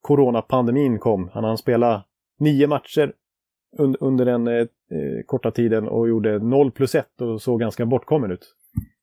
[0.01, 1.29] coronapandemin kom.
[1.33, 2.03] Han hann spela
[2.39, 3.13] nio matcher
[3.77, 4.67] un under den
[5.25, 8.55] korta tiden och gjorde 0 plus 1 och såg ganska bortkommen ut.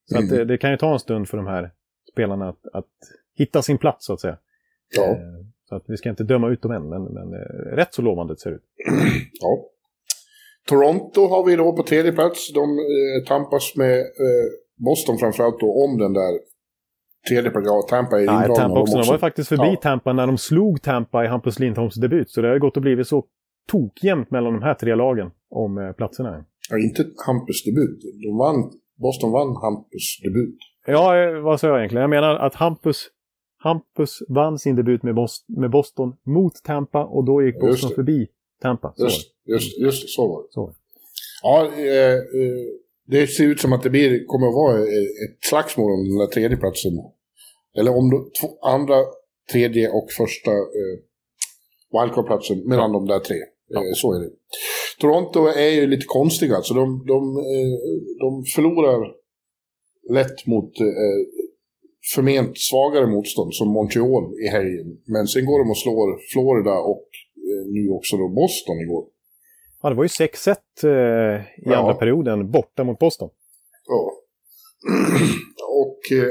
[0.05, 0.25] Så mm.
[0.25, 1.71] att, det, det, kan ju ta en stund för de här
[2.11, 2.89] spelarna att, att
[3.37, 4.37] hitta sin plats så att säga.
[4.95, 5.17] Ja.
[5.73, 8.37] Så att vi ska inte döma ut dem än, men, men eh, rätt så lovande
[8.37, 8.63] ser det ut.
[9.41, 9.65] Ja.
[10.69, 12.53] Toronto har vi då på tredje plats.
[12.53, 14.47] De eh, tampas med eh,
[14.85, 16.39] Boston framförallt då om den där
[17.29, 17.65] tredje plats.
[17.67, 18.47] Ja, Tampa är indragna.
[18.47, 18.97] Nej, Tampa också.
[18.97, 19.79] De var faktiskt förbi ja.
[19.81, 22.31] Tampa när de slog Tampa i Hampus Lindholms debut.
[22.31, 23.23] Så det har gått och blivit så
[23.71, 26.45] tokjämnt mellan de här tre lagen om eh, platserna.
[26.69, 27.99] Ja, inte Hampus debut.
[28.23, 30.57] De vann, Boston vann Hampus debut.
[30.85, 32.01] Ja, eh, vad sa jag egentligen?
[32.01, 33.07] Jag menar att Hampus,
[33.63, 38.27] Hampus vann sin debut med, Boston, med Boston mot Tampa och då gick Boston förbi
[38.61, 38.93] Tampa.
[38.95, 40.47] Så just, just, just så var det.
[40.51, 40.73] Så.
[41.43, 42.65] Ja, eh, eh,
[43.07, 46.27] det ser ut som att det blir, kommer att vara ett slagsmål om den där
[46.27, 46.91] tredje platsen.
[47.77, 48.95] Eller om de, två, andra,
[49.51, 50.95] tredje och första eh,
[51.91, 53.37] wildcard-platsen mellan de där tre.
[53.67, 53.79] Ja.
[53.79, 54.29] Eh, så är det.
[54.99, 57.73] Toronto är ju lite konstiga, så de, de, eh,
[58.19, 59.11] de förlorar
[60.09, 61.42] lätt mot eh,
[62.15, 64.97] förment svagare motstånd som Montreal i helgen.
[65.05, 67.07] Men sen går de och slår Florida och
[67.67, 69.05] nu också då Boston igår.
[69.81, 71.75] Ja, det var ju 6-1 eh, i ja.
[71.75, 73.29] andra perioden borta mot Boston.
[73.87, 74.13] Ja.
[75.83, 76.27] och eh,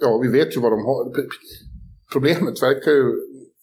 [0.00, 1.12] ja, vi vet ju vad de har.
[2.12, 3.04] Problemet verkar ju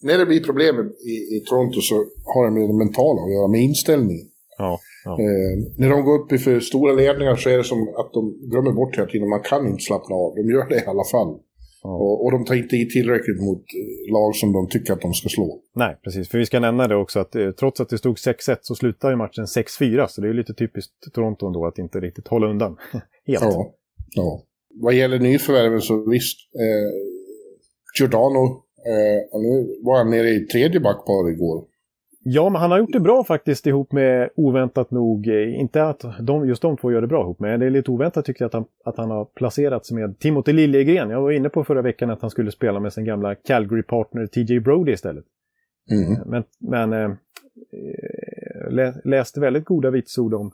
[0.01, 0.75] när det blir problem
[1.13, 1.95] i, i Toronto så
[2.33, 4.27] har det med det mentala att göra, med inställningen.
[4.57, 5.11] Ja, ja.
[5.11, 8.49] Eh, när de går upp i för stora ledningar så är det som att de
[8.51, 9.29] glömmer bort hela tiden.
[9.29, 10.35] Man kan inte slappna av.
[10.35, 11.39] De gör det i alla fall.
[11.83, 11.89] Ja.
[11.89, 15.13] Och, och, de tar inte i tillräckligt mot eh, lag som de tycker att de
[15.13, 15.61] ska slå.
[15.75, 16.29] Nej, precis.
[16.29, 19.09] För vi ska nämna det också att eh, trots att det stod 6-1 så slutar
[19.09, 20.07] ju matchen 6-4.
[20.07, 22.77] Så det är lite typiskt Toronto ändå att inte riktigt hålla undan.
[23.27, 23.43] Helt.
[23.43, 23.73] Ja,
[24.15, 24.43] ja.
[24.81, 26.37] Vad gäller nyförvärven så visst.
[26.55, 26.91] Eh,
[27.99, 31.63] Giordano Eh, nu var han nere i tredje backpar igår.
[32.25, 35.27] Ja, men han har gjort det bra faktiskt ihop med oväntat nog.
[35.27, 37.91] Eh, inte att de, just de två gör det bra ihop men det är lite
[37.91, 41.09] oväntat tycker jag att han, att han har placerats med Timothy Liljegren.
[41.09, 44.59] Jag var inne på förra veckan att han skulle spela med sin gamla Calgary-partner TJ
[44.59, 45.25] Brody istället.
[45.91, 46.29] Mm.
[46.29, 47.11] Men, men äh,
[49.03, 50.51] läste väldigt goda vitsord om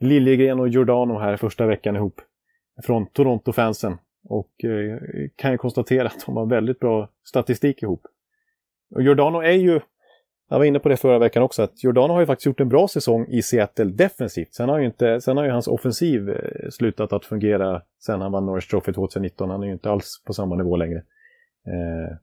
[0.00, 2.20] Liljegren och Giordano här första veckan ihop.
[2.82, 3.96] Från Toronto-fansen.
[4.28, 4.98] Och eh,
[5.36, 8.02] kan ju konstatera att de har väldigt bra statistik ihop.
[8.94, 9.80] Och Giordano är ju,
[10.48, 12.68] jag var inne på det förra veckan också, att Jordan har ju faktiskt gjort en
[12.68, 14.54] bra säsong i Seattle defensivt.
[14.54, 18.32] Sen har ju, inte, sen har ju hans offensiv eh, slutat att fungera sen han
[18.32, 19.50] vann Norris Trophy 2019.
[19.50, 20.98] Han är ju inte alls på samma nivå längre.
[21.66, 22.16] Eh,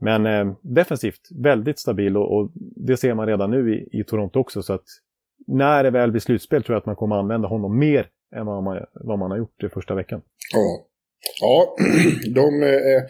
[0.00, 4.38] men eh, defensivt väldigt stabil och, och, det ser man redan nu i, i Toronto
[4.38, 4.62] också.
[4.62, 4.84] Så att
[5.46, 8.62] när det väl blir slutspel tror jag att man kommer använda honom mer än vad
[8.62, 10.22] man, vad man har gjort i första veckan.
[10.52, 10.86] Ja,
[11.40, 11.76] Ja,
[12.34, 13.02] de, eh,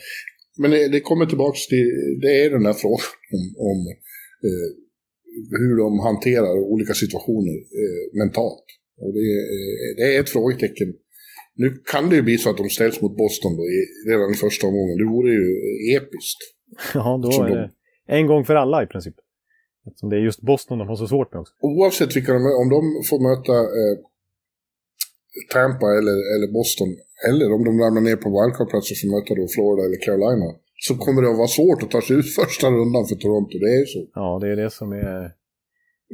[0.59, 3.79] men det, det, kommer tillbaka till, det är den där frågan om, om
[4.49, 4.69] eh,
[5.51, 8.67] hur de hanterar olika situationer eh, mentalt.
[9.03, 10.89] Och det, eh, det, är ett frågetecken.
[11.55, 13.79] Nu kan det ju bli så att de ställs mot Boston då, i,
[14.11, 14.97] redan i första omgången.
[14.99, 15.47] Det vore ju
[15.97, 16.41] episkt.
[16.95, 17.71] Ja, då är det
[18.07, 19.15] en gång för alla i princip.
[19.87, 21.55] Eftersom det är just Boston de har så svårt med också.
[21.61, 23.97] Oavsett vilka de, om de får möta eh,
[25.53, 26.89] Tampa eller, eller Boston,
[27.29, 31.23] eller om de ramlar ner på wildcard-platser som möter då Florida eller Carolina, så kommer
[31.23, 33.59] det att vara svårt att ta sig ut första rundan för Toronto.
[33.59, 34.07] Det är ju så.
[34.15, 35.33] Ja, det är det som är...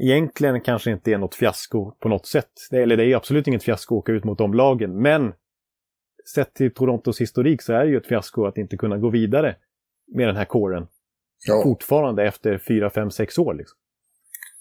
[0.00, 2.52] Egentligen kanske inte är något fiasko på något sätt.
[2.70, 5.32] Det, eller det är absolut inget fiasko att åka ut mot de lagen, men
[6.34, 9.56] sett till Torontos historik så är det ju ett fiasko att inte kunna gå vidare
[10.14, 10.86] med den här kåren.
[11.46, 11.62] Ja.
[11.62, 13.54] Fortfarande efter 4, 5, 6 år.
[13.54, 13.78] Liksom.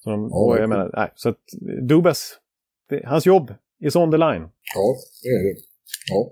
[0.03, 1.39] Så, de, ja, jag menar, nej, så att
[1.81, 2.39] Dubas,
[2.89, 4.49] det, hans jobb is on the line.
[4.75, 5.59] Ja, det är det.
[6.09, 6.31] Ja.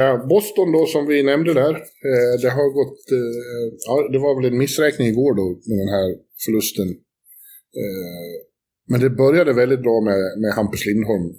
[0.00, 1.74] Äh, Boston då som vi nämnde där,
[2.10, 5.88] eh, det har gått, eh, ja, det var väl en missräkning igår då med den
[5.96, 6.08] här
[6.44, 6.88] förlusten.
[7.80, 8.32] Eh,
[8.88, 11.34] men det började väldigt bra med, med Hampus Lindholm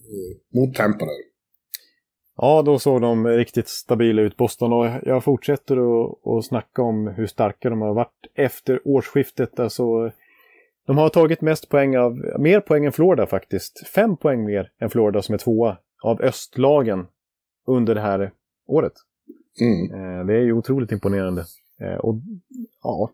[0.54, 1.32] mot Tampa där.
[2.38, 4.74] Ja, då såg de riktigt stabila ut, Boston.
[4.74, 9.60] Och jag fortsätter att, att snacka om hur starka de har varit efter årsskiftet.
[9.60, 9.84] Alltså,
[10.88, 13.88] de har tagit mest poäng av, mer poäng än Florida faktiskt.
[13.88, 17.06] Fem poäng mer än Florida som är tvåa av östlagen
[17.67, 18.32] under det här
[18.72, 18.94] året.
[19.62, 19.94] Mm.
[19.94, 21.46] Eh, det är ju otroligt imponerande.
[21.82, 22.16] Eh, och
[22.84, 23.12] ja,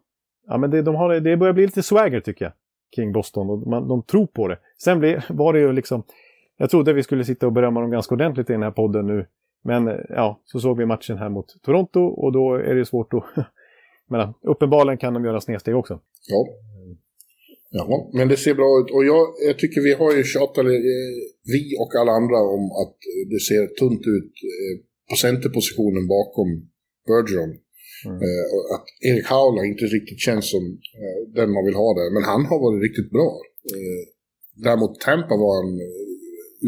[0.47, 2.53] ja men det, de har, det börjar bli lite swagger tycker jag.
[2.95, 4.59] Kring Boston och man, de tror på det.
[4.83, 6.03] Sen blir, var det ju liksom,
[6.57, 9.25] jag trodde vi skulle sitta och berömma dem ganska ordentligt i den här podden nu.
[9.63, 13.23] Men ja, så såg vi matchen här mot Toronto och då är det svårt att...
[14.09, 15.99] men uppenbarligen kan de göra snedsteg också.
[16.27, 16.47] Ja.
[17.69, 18.91] Ja, men det ser bra ut.
[18.95, 21.15] Och jag, jag tycker vi har ju tjatat, eller, eh,
[21.53, 22.95] vi och alla andra, om att
[23.31, 24.33] det ser tunt ut
[25.09, 26.47] på centerpositionen bakom
[27.07, 27.53] Bergeron.
[28.05, 28.17] Mm.
[28.25, 30.63] Eh, att Erik Haula inte riktigt känns som
[31.01, 32.09] eh, den man vill ha där.
[32.15, 33.31] Men han har varit riktigt bra.
[33.75, 34.01] Eh,
[34.65, 35.69] däremot Tampa var han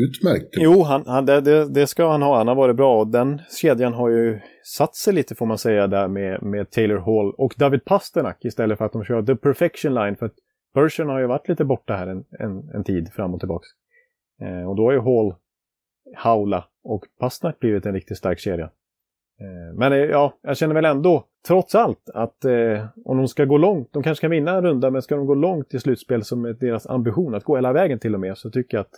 [0.05, 0.49] utmärkt.
[0.51, 2.37] Jo, han, han, det, det, ska han ha.
[2.37, 5.87] Han har varit bra och den kedjan har ju satt sig lite får man säga
[5.87, 9.93] där med, med Taylor Hall och David Pasternak istället för att de kör The Perfection
[9.93, 10.15] Line.
[10.15, 10.35] För att
[10.73, 13.67] Bergeron har ju varit lite borta här en, en, en tid fram och tillbaks.
[14.41, 15.35] Eh, och då har ju Hall,
[16.15, 18.69] Haula och Pasternak blivit en riktigt stark kedja.
[19.39, 23.45] Eh, men eh, ja, jag känner väl ändå, trots allt, att eh, om de ska
[23.45, 26.23] gå långt, de kanske kan vinna en runda, men ska de gå långt i slutspel
[26.23, 28.93] som är deras ambition, att gå hela vägen till och med, så tycker jag att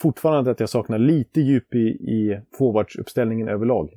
[0.00, 3.90] fortfarande att jag saknar lite djup i, i forwardsuppställningen överlag.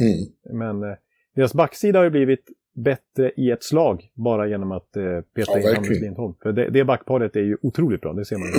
[0.00, 0.58] Mm.
[0.58, 0.96] Men eh,
[1.34, 2.44] deras backsida har ju blivit
[2.74, 5.76] bättre i ett slag bara genom att eh, peta Ja, in.
[5.76, 6.34] Hampus Lindholm.
[6.42, 8.54] För det, det backparet är ju otroligt bra, det ser man ju.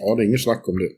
[0.00, 0.88] Ja, det är inget snack om det.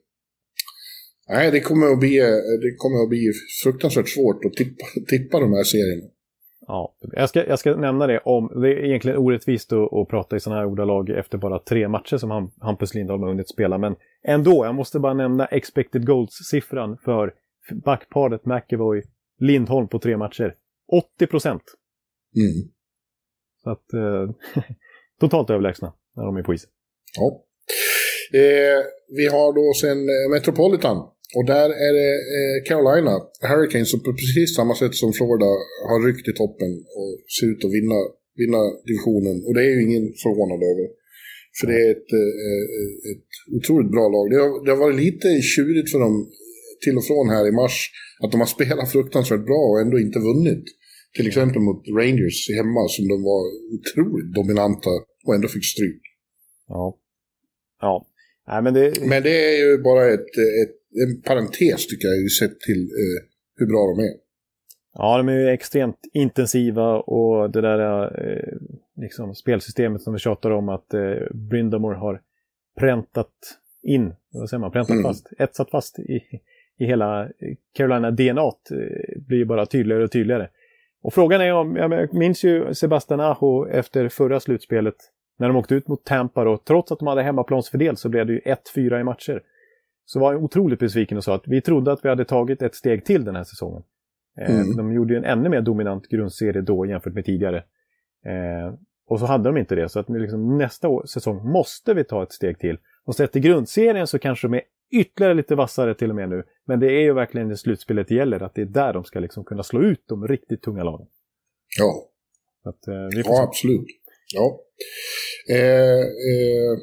[1.29, 2.27] Nej, det kommer att bli, eh,
[2.63, 3.33] det kommer att bli
[3.65, 6.11] fruktansvärt svårt att tippa, tippa de här serierna.
[6.67, 10.37] Ja, jag ska, jag ska nämna det om, det är egentligen orättvist att, att prata
[10.37, 13.79] i sådana här ordalag efter bara tre matcher som Ham- Hampus Lindholm har hunnit spela,
[13.79, 17.35] men ändå, jag måste bara nämna expected goals-siffran för
[17.85, 19.03] backparet McEvoy
[19.41, 20.55] Lindholm på tre matcher.
[21.17, 21.63] 80 procent.
[22.37, 22.71] Mm.
[23.63, 24.63] Så att, eh,
[25.21, 26.71] totalt överlägsna när de är på isen.
[27.17, 27.45] Ja.
[28.39, 28.85] Eh,
[29.17, 31.11] vi har då sen eh, Metropolitan.
[31.37, 33.15] Och där är det eh, Carolina
[33.49, 35.51] Hurricanes som på precis samma sätt som Florida
[35.91, 38.01] har ryckt i toppen och ser ut att vinna,
[38.43, 39.37] vinna divisionen.
[39.47, 40.87] Och det är ju ingen förvånad över.
[41.59, 42.65] För det är ett, eh,
[43.13, 44.25] ett otroligt bra lag.
[44.33, 46.15] Det har, det har varit lite tjurigt för dem
[46.85, 47.77] till och från här i mars.
[48.23, 50.65] Att de har spelat fruktansvärt bra och ändå inte vunnit.
[51.17, 53.43] Till exempel mot Rangers hemma som de var
[53.75, 54.91] otroligt dominanta
[55.25, 56.03] och ändå fick stryk.
[56.69, 56.99] Ja.
[57.81, 57.95] Ja.
[58.49, 59.07] Nej, men det...
[59.11, 60.31] Men det är ju bara ett,
[60.63, 64.15] ett, en parentes tycker jag, sett till eh, hur bra de är.
[64.95, 68.59] Ja, de är ju extremt intensiva och det där eh,
[68.97, 71.15] liksom spelsystemet som vi tjatar om att eh,
[71.51, 72.21] Brindamore har
[72.81, 73.33] präntat
[73.83, 75.03] in, vad säger man, präntat Mm.
[75.03, 76.21] fast, etsat fast i,
[76.79, 77.29] i hela
[77.77, 80.49] Carolina DNA eh, blir ju bara tydligare och tydligare.
[81.03, 84.97] Och frågan är om, jag minns ju Sebastian Aho efter förra slutspelet
[85.39, 88.33] när de åkte ut mot Tampa och trots att de hade hemmaplansfördel så blev det
[88.33, 89.43] ju 1-4 i matcher.
[90.05, 92.75] Så var jag otroligt besviken och sa att vi trodde att vi hade tagit ett
[92.75, 93.83] steg till den här säsongen.
[94.41, 94.77] Eh, Mm.
[94.77, 97.57] De gjorde ju en ännu mer dominant grundserie då jämfört med tidigare.
[98.27, 98.75] Eh,
[99.07, 102.23] och så hade de inte det, så att liksom nästa år, säsong måste vi ta
[102.23, 102.79] ett steg till.
[103.05, 104.63] Och sett till grundserien så kanske de är
[104.93, 106.43] ytterligare lite vassare till och med nu.
[106.67, 109.21] Men det är ju verkligen det slutspelet det gäller, att det är där de ska
[109.21, 111.07] liksom kunna slå ut de riktigt tunga lagen.
[111.79, 112.09] Ja,
[112.65, 113.87] att, eh, vi ja absolut.
[114.35, 114.61] Ja.
[115.51, 116.79] Eh, eh,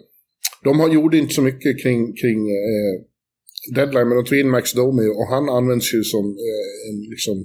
[0.63, 3.01] de har gjort inte så mycket kring, kring eh,
[3.75, 7.35] deadline, men de tog in Max Domi och han används ju som eh, en, liksom,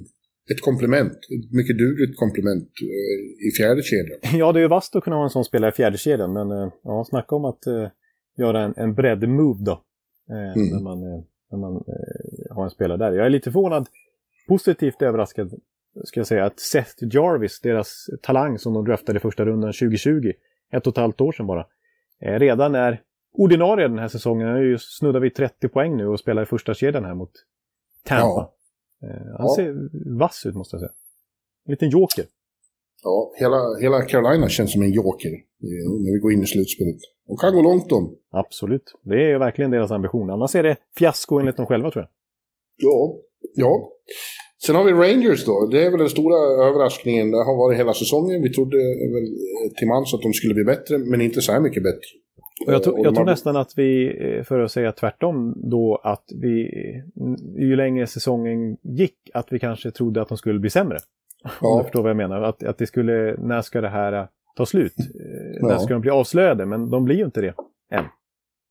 [0.51, 1.13] ett komplement.
[1.13, 4.19] Ett mycket dugligt komplement eh, i fjärde kedjan.
[4.39, 6.51] Ja, det är ju vasst att kunna ha en sån spelare i fjärde kedjan, men
[6.51, 7.87] eh, ja, snacka om att eh,
[8.37, 9.71] göra en, en bredd-move då.
[10.31, 10.69] Eh, Mm.
[10.69, 13.11] När man, eh, när man eh, har en spelare där.
[13.11, 13.87] Jag är lite förvånad,
[14.47, 15.53] positivt överraskad,
[16.03, 20.31] ska jag säga, att Seth Jarvis, deras talang som de draftade i första rundan 2020,
[20.73, 21.65] ett och ett halvt år sedan bara,
[22.21, 23.01] redan är
[23.37, 24.47] ordinarie den här säsongen.
[24.47, 27.31] Han är ju snuddar vid 30 poäng nu och spelar i första kedjan här mot
[28.05, 28.49] Tampa.
[29.03, 29.53] Eh, han Ja.
[29.55, 29.75] ser
[30.19, 30.91] vass ut måste jag säga.
[31.65, 32.25] En liten joker.
[33.03, 35.29] Ja, hela, hela Carolina känns som en joker
[36.05, 36.95] när vi går in i slutspelet.
[37.27, 38.15] Och kan gå långt de.
[38.31, 38.93] Absolut.
[39.03, 40.29] Det är ju verkligen deras ambition.
[40.29, 42.09] Annars är det fiasko enligt dem själva tror jag.
[42.89, 43.15] Ja,
[43.55, 43.89] ja.
[44.65, 45.67] Sen har vi Rangers då.
[45.71, 46.35] Det är väl den stora
[46.67, 47.31] överraskningen.
[47.31, 48.41] Det har varit hela säsongen.
[48.41, 48.77] Vi trodde
[49.13, 52.11] väl eh, till mans att de skulle bli bättre, men inte så här mycket bättre.
[52.67, 56.01] Och jag, tror- Och jag tror nästan att vi, eh, för att säga tvärtom då,
[56.03, 56.69] att vi,
[57.57, 60.97] ju längre säsongen gick, att vi kanske trodde att de skulle bli sämre.
[61.43, 61.77] Om Ja.
[61.77, 62.41] du förstår vad jag menar.
[62.41, 64.25] Att, att det skulle, när ska det här eh,
[64.57, 64.93] ta slut?
[64.99, 65.79] Eh, När Ja.
[65.79, 66.65] ska de bli avslöjade?
[66.65, 67.53] Men de blir ju inte det
[67.91, 68.05] än.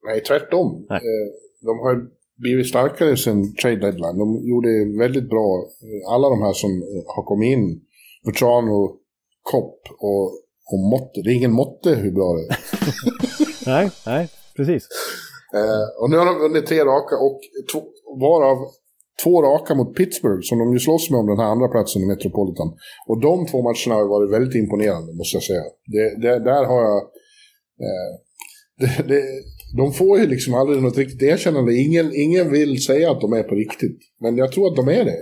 [0.06, 0.86] Nej, tvärtom.
[0.88, 0.96] Nej.
[0.98, 1.32] Eh,
[1.66, 2.06] De har
[2.38, 4.18] blivit starkare sen trade deadline.
[4.18, 5.58] De gjorde väldigt bra.
[5.82, 7.80] eh, Alla de här som eh, har kommit in,
[8.26, 8.96] Petrano,
[9.42, 10.30] Kopp och
[10.74, 11.22] om måtte.
[11.22, 12.56] Det är ingen måtte hur bra det är.
[13.66, 14.88] nej, nej, precis.
[15.54, 17.40] Eh, och nu har de vunnit tre raka och
[17.72, 17.80] två,
[18.20, 18.58] varav
[19.22, 22.06] två raka mot Pittsburgh som de ju slåss med om den här andra platsen i
[22.06, 22.68] Metropolitan.
[23.06, 25.64] Och de två matcherna har varit väldigt imponerande måste jag säga.
[25.86, 26.98] Det, det, där har jag...
[27.86, 28.12] Eh,
[28.78, 29.22] det, det,
[29.76, 31.74] de får ju liksom aldrig något riktigt erkännande.
[31.74, 33.98] Ingen, ingen vill säga att de är på riktigt.
[34.20, 35.18] Men jag tror att de är det,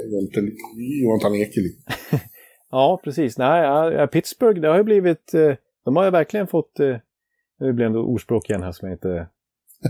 [1.03, 1.73] Jonathan Ekeliv.
[2.71, 3.39] ja, precis.
[3.39, 5.35] Nej, Pittsburgh, det har ju blivit...
[5.35, 5.53] Eh,
[5.85, 6.81] de har ju verkligen fått...
[7.65, 9.27] Eh, nu blir det ändå ordspråk igen här som jag inte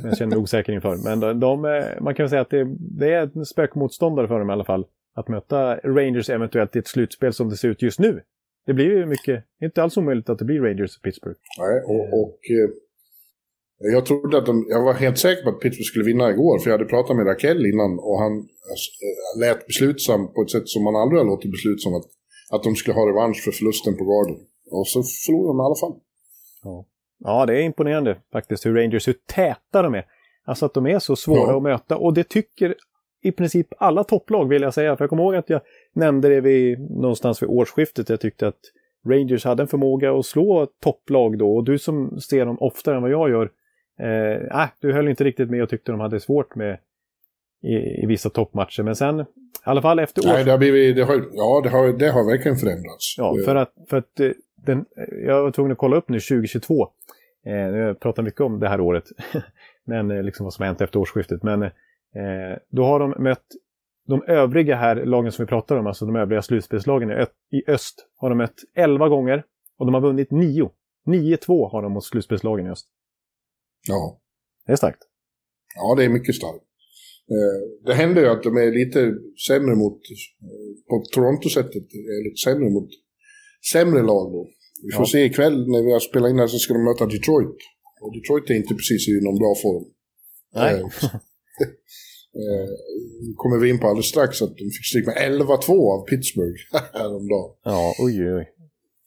[0.02, 0.96] jag känner mig osäker inför.
[0.96, 1.60] Men de, de,
[2.00, 4.86] man kan väl säga att det, det är en spökmotståndare för dem i alla fall.
[5.14, 8.22] Att möta Rangers eventuellt i ett slutspel som det ser ut just nu.
[8.66, 11.38] Det blir ju mycket, inte alls omöjligt att det blir Rangers och Pittsburgh.
[11.58, 12.70] Nej, och, och eh,
[13.94, 16.70] jag trodde att de, jag var helt säker på att Pittsburgh skulle vinna igår, för
[16.70, 20.84] jag hade pratat med Rakell innan och han äh, lät beslutsam på ett sätt som
[20.84, 22.06] man aldrig har låtit beslutsam, att,
[22.50, 24.36] att de skulle ha revansch för förlusten på Garden.
[24.70, 25.94] Och så förlorade de i alla fall.
[26.62, 26.86] Ja.
[27.24, 30.04] Ja, det är imponerande faktiskt hur Rangers, hur täta de är.
[30.44, 31.56] Alltså att de är så svåra ja.
[31.56, 32.74] att möta och det tycker
[33.22, 34.96] i princip alla topplag vill jag säga.
[34.96, 35.60] För jag kommer ihåg att jag
[35.92, 38.08] nämnde det vid, någonstans vid årsskiftet.
[38.08, 38.60] Jag tyckte att
[39.08, 43.02] Rangers hade en förmåga att slå topplag då och du som ser dem oftare än
[43.02, 43.50] vad jag gör.
[44.00, 46.78] Eh, äh, du höll inte riktigt med och tyckte de hade svårt med
[47.62, 48.82] i, i vissa toppmatcher.
[48.82, 49.24] Men sen, i
[49.62, 50.26] alla fall efter års...
[50.26, 53.14] Nej, det har blivit, det har, ja, det har, det har verkligen förändrats.
[53.18, 54.84] Ja, för att, för att eh, den,
[55.26, 56.88] jag var tvungen att kolla upp nu 2022.
[57.46, 59.04] Eh, jag pratar mycket om det här året,
[59.84, 61.42] men eh, liksom vad som har hänt efter årsskiftet.
[61.42, 61.70] Men eh,
[62.68, 63.46] då har de mött
[64.06, 67.10] de övriga här lagen som vi pratar om, alltså de övriga slutspelslagen
[67.50, 69.44] i öst, har de mött 11 gånger
[69.78, 70.70] och de har vunnit 9.
[71.06, 72.86] 9-2 har de mot slutspelslagen i öst.
[73.88, 74.20] Ja.
[74.66, 75.02] Det är starkt.
[75.74, 76.64] Ja, det är mycket starkt.
[77.86, 79.14] Det händer ju att de är lite
[79.48, 80.00] sämre mot,
[80.88, 81.84] på Toronto-sättet,
[82.24, 82.88] lite sämre mot
[83.72, 84.48] sämre lag då.
[84.86, 85.12] Vi får ja.
[85.14, 87.58] se ikväll när vi har spelat in här så ska de möta Detroit.
[88.02, 89.84] Och Detroit är inte precis i någon bra form.
[90.54, 90.74] Nej.
[90.74, 90.80] Eh,
[92.42, 92.70] eh,
[93.36, 96.60] kommer vi in på alldeles strax att de fick stryk med 11-2 av Pittsburgh
[97.00, 97.50] häromdagen.
[97.64, 98.46] Ja, oj oj.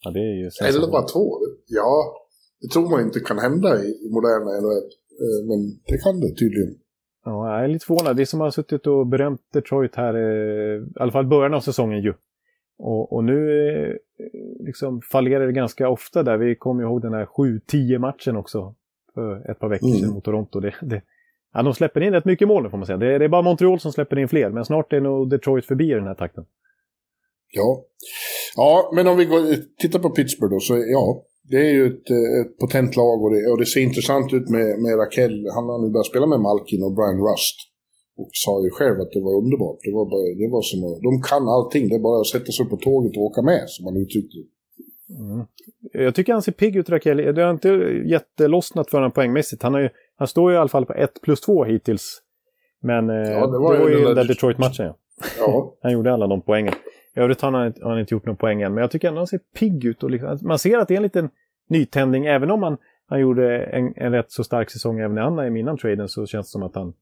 [0.03, 1.37] Ja, det är ju 11-2?
[1.67, 1.91] Ja,
[2.61, 4.87] det tror man inte kan hända i, i moderna NHL.
[5.23, 5.59] Eh, men
[5.89, 6.73] det kan det tydligen.
[7.25, 8.17] Ja, jag är lite förvånad.
[8.17, 12.13] Vi som har suttit och berömt Detroit här, i alla fall början av säsongen ju.
[12.79, 13.95] Och, och nu eh,
[14.65, 16.37] liksom fallerar det ganska ofta där.
[16.37, 18.75] Vi kommer ihåg den här 7-10 matchen också
[19.13, 19.99] för ett par veckor mm.
[19.99, 20.59] sedan mot Toronto.
[20.59, 21.01] Det, det,
[21.53, 22.97] ja, de släpper in rätt mycket mål nu får man säga.
[22.97, 25.91] Det, det, är bara Montreal som släpper in fler, men snart är nog Detroit förbi
[25.91, 26.45] i den här takten.
[27.53, 27.83] Ja.
[28.55, 29.39] ja, men om vi går,
[29.81, 32.09] tittar på Pittsburgh då, så ja, det är ju ett,
[32.41, 35.47] ett potent lag och det, och det ser intressant ut med, med Rakell.
[35.55, 37.57] Han har nu börjat spela med Malkin och Brian Rust.
[38.17, 39.79] Och sa ju själv att det var underbart.
[39.83, 42.51] Det var, bara, det var som att, de kan allting, det är bara att sätta
[42.51, 44.37] sig på tåget och åka med, som man uttryckte.
[45.09, 45.45] Mm.
[45.93, 47.35] Jag tycker han ser pigg ut, Raquel.
[47.35, 47.69] Det har inte
[48.05, 49.63] jättelossnat för honom poängmässigt.
[49.63, 52.21] Han, har ju, han står ju i alla fall på 1 plus 2 hittills.
[52.81, 54.85] Men eh, ja, det var, det var ju den där Detroit-matchen.
[54.85, 54.93] Ja.
[55.39, 55.73] ja.
[55.81, 56.73] han gjorde alla de poängen.
[57.15, 59.19] I övrigt har han, har han inte gjort någon poäng än, men jag tycker ändå
[59.19, 60.03] han ser pigg ut.
[60.03, 61.29] Och liksom, man ser att det är en liten
[61.69, 65.39] nytändning, även om han, han gjorde en, en rätt så stark säsong även när han
[65.39, 66.93] är innan traden så känns det som att han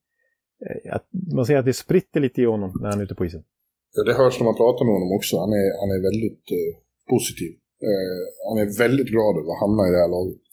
[0.92, 3.44] att man ser att det spritter lite i honom när han är ute på isen.
[3.96, 5.34] Ja, det hörs när man pratar med honom också.
[5.44, 6.72] Han är, han är väldigt eh,
[7.14, 7.52] positiv.
[7.90, 10.44] Eh, han är väldigt glad över att hamna i det här laget.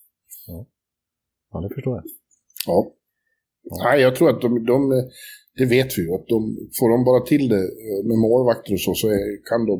[0.51, 0.59] Ja,
[1.53, 2.05] ja det förstår jag.
[2.67, 2.79] Ja.
[3.69, 3.75] ja.
[3.85, 4.79] Nej, jag tror att de, de,
[5.59, 6.39] det vet vi ju, att de,
[6.79, 9.77] får de bara till det eh, med målvakter och så, så är, kan de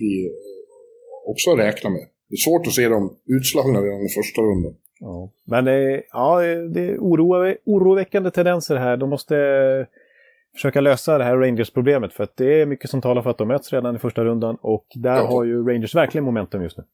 [0.00, 0.12] vi
[1.32, 2.06] också räkna med.
[2.28, 3.04] Det är svårt att se dem
[3.36, 4.74] utslagna redan i första rundan.
[5.00, 5.32] Ja.
[5.44, 6.40] Men det, ja,
[6.74, 8.96] det är oro, oroväckande tendenser här.
[8.96, 9.36] De måste
[10.54, 12.12] försöka lösa det här Rangers-problemet.
[12.12, 14.56] För att det är mycket som talar för att de möts redan i första rundan.
[14.60, 15.26] Och där ja.
[15.26, 16.84] har ju Rangers verkligen momentum just nu.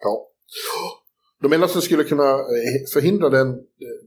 [0.00, 0.28] Ja.
[1.42, 3.48] De enda som skulle kunna eh, förhindra den,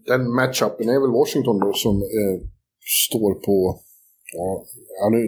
[0.05, 2.47] den matchupen är väl Washington då som eh,
[3.07, 3.79] står på...
[4.33, 4.65] Ja,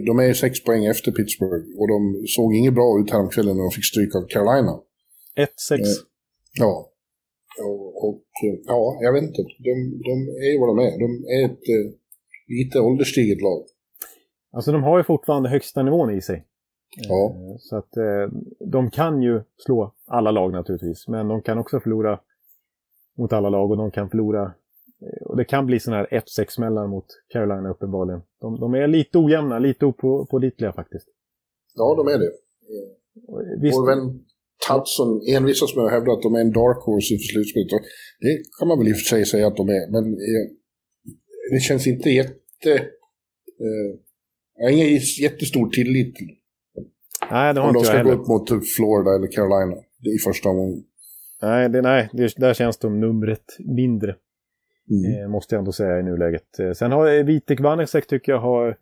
[0.06, 3.62] de är ju sex poäng efter Pittsburgh och de såg inget bra ut häromkvällen när
[3.62, 4.72] de fick stryk av Carolina.
[5.36, 5.72] 1-6.
[5.72, 5.78] Eh,
[6.52, 6.90] ja,
[7.58, 8.22] och, och,
[8.66, 9.42] ja, jag vet inte.
[9.42, 9.74] De,
[10.08, 10.12] de
[10.44, 10.98] är ju vad de är.
[10.98, 11.92] De är ett eh,
[12.48, 13.62] lite ålderstiget lag.
[14.52, 16.44] Alltså de har ju fortfarande högsta nivån i sig.
[16.96, 17.30] Ja.
[17.30, 21.08] Eh, så att eh, de kan ju slå alla lag naturligtvis.
[21.08, 22.20] Men de kan också förlora
[23.18, 24.42] mot alla lag och de kan förlora.
[25.02, 28.22] Eh, och det kan bli sådana här 1-6-smällar mot Carolina uppenbarligen.
[28.40, 31.08] De, de, är lite ojämna, lite opålitliga faktiskt.
[31.74, 32.30] Ja, de är det.
[33.60, 33.86] Visst, Vår
[34.68, 37.68] vän Hudson envisas med att hävda att de är en dark horse inför slutspelet.
[38.20, 40.44] Det kan man väl i och för sig säga att de är, men eh,
[41.52, 42.72] det känns inte jätte...
[43.64, 43.90] Eh,
[44.56, 46.28] jag har ingen jättestor tillit till
[47.30, 49.76] Nej, det har Om de ska gå upp mot Florida eller Carolina
[50.16, 50.84] i första omgången.
[51.42, 54.16] Nej, det, nej det, där känns de numret mindre.
[54.90, 55.22] Mm.
[55.22, 56.58] Eh, måste jag ändå säga i nuläget.
[56.58, 58.76] Eh, sen har eh, Vitek Vanesek tycker jag har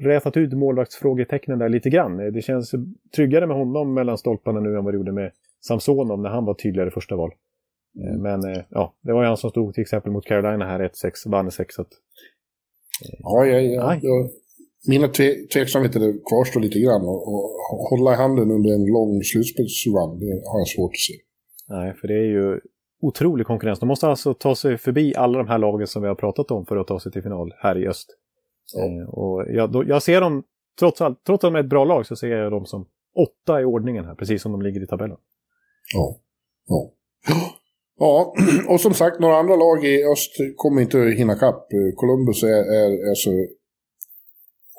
[0.00, 2.20] rätat ut målvaktsfrågetecknen där lite grann.
[2.20, 2.74] Eh, Det känns
[3.16, 5.32] tryggare med honom mellan stolparna nu än vad det gjorde med
[5.66, 7.30] Samsonov när han var tydligare första val.
[8.04, 10.80] Eh, Men eh, ja, det var ju han som stod till exempel mot Carolina här
[10.80, 11.72] 1-6, Vanesek.
[11.72, 11.88] Så att,
[13.18, 14.28] Ja, ja, ja, ja.
[14.88, 17.50] Mina tve, tveksamheter kvarstår lite grann och, och
[17.90, 21.14] hålla i handen under en lång slutspelsrun, det har jag svårt att se.
[21.68, 22.60] nej, för det är ju
[23.00, 23.78] otrolig konkurrens.
[23.80, 26.66] De måste alltså ta sig förbi alla de här lagen som vi har pratat om
[26.66, 28.06] för att ta sig till final här i öst.
[28.76, 30.42] Eh, och jag, då, jag ser dem,
[30.78, 33.60] trots, allt, trots att de är ett bra lag, så ser jag dem som åtta
[33.60, 35.16] i ordningen här, precis som de ligger i tabellen.
[35.94, 36.16] Ja.
[36.68, 36.92] Ja.
[37.98, 38.34] Ja,
[38.68, 41.66] och som sagt, några andra lag i öst kommer inte att hinna kapp.
[41.96, 43.30] Columbus är, är, är så...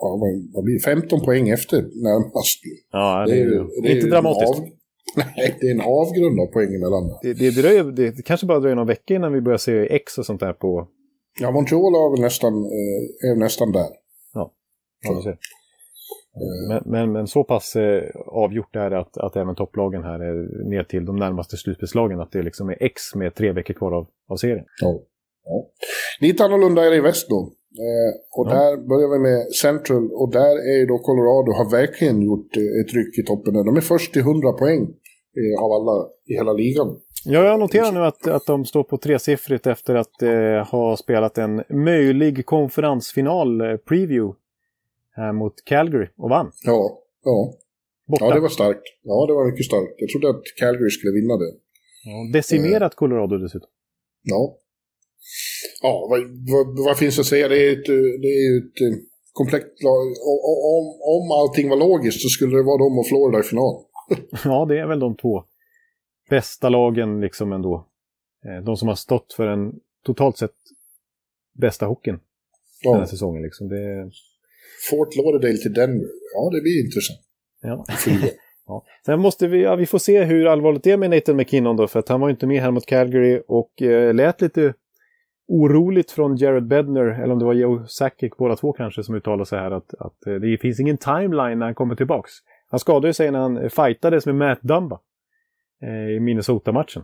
[0.01, 0.83] Ja, vad- vad blir det?
[0.83, 2.59] 15 poäng efter närmast.
[2.91, 4.59] Ja, det är, ju det är inte dramatiskt.
[4.59, 4.65] Av,
[5.15, 7.17] nej, det är en avgrund av poäng emellan.
[7.21, 10.25] Det, det, dröjer, det kanske bara dröjer någon vecka innan vi börjar se X och
[10.25, 10.87] sånt där på...
[11.39, 13.89] Ja, Montreal är väl nästan, eh, är nästan där.
[14.33, 14.51] Ja,
[15.01, 15.37] vi ser.
[16.69, 20.69] Men, men, men så pass eh, avgjort är det att, att även topplagen här är
[20.69, 22.19] ner till de närmaste slutspelslagen.
[22.19, 24.65] Att det liksom är X med tre veckor kvar av, av serien.
[24.81, 24.99] Ja.
[25.45, 25.67] Ja.
[26.19, 27.39] Lite annorlunda är det i väst då.
[27.87, 28.53] Eh, och Ja.
[28.53, 30.09] där börjar vi med Central.
[30.13, 33.53] Och där är ju då Colorado har verkligen gjort eh, ett ryck i toppen.
[33.53, 34.87] De är först till 100 poäng eh,
[35.59, 36.99] av alla i hela ligan.
[37.25, 41.37] Ja, jag noterar nu att, att de står på tresiffrigt efter att eh, ha spelat
[41.37, 43.77] en möjlig konferensfinal eh,
[45.33, 46.51] mot Calgary och vann.
[46.63, 47.53] Ja, ja.
[48.07, 48.25] Borta.
[48.25, 48.83] ja, det var starkt.
[49.03, 49.93] Ja, det var mycket starkt.
[49.97, 51.51] Jag trodde att Calgary skulle vinna det.
[52.03, 53.69] Ja, Decimerat Colorado dessutom.
[54.23, 54.57] Ja.
[55.81, 56.19] Ja, vad,
[56.51, 57.47] vad, vad finns att säga?
[57.47, 58.97] Det är ett, eh, det är ett eh,
[59.33, 60.05] komplett lag.
[60.75, 60.85] Om,
[61.15, 63.73] om allting var logiskt så skulle det vara de och Florida i final.
[64.45, 65.43] Ja, det är väl de två
[66.29, 67.87] bästa lagen liksom ändå.
[68.45, 69.73] Eh, De som har stått för den
[70.05, 70.55] totalt sett
[71.57, 72.19] bästa hockeyn
[72.83, 73.07] den här Ja.
[73.07, 73.41] säsongen.
[73.43, 73.67] Liksom.
[73.69, 74.11] Det,
[74.89, 76.07] Fort Lauderdale till Denver.
[76.33, 77.19] Ja, det blir intressant.
[77.61, 77.85] ja.
[78.71, 78.85] Ja.
[79.05, 81.87] Sen måste vi, ja, vi får se hur allvarligt det är med Nathan McKinnon då,
[81.87, 84.73] för att han var ju inte med här mot Calgary och eh, lät lite
[85.47, 89.45] oroligt från Jared Bedner, eller om det var Joe Sakic, båda två kanske, som uttalade
[89.45, 92.31] sig här att, att eh, det finns ingen timeline när han kommer tillbaks.
[92.69, 94.99] Han skadade sig när han fightades med Matt Dumba
[95.81, 97.03] eh, i Minnesota-matchen.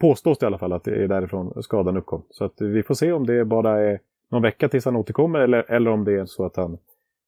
[0.00, 2.22] Påstås det i alla fall att det är därifrån skadan uppkom.
[2.30, 5.70] Så att vi får se om det bara är någon vecka tills han återkommer eller,
[5.70, 6.78] eller om det är så att han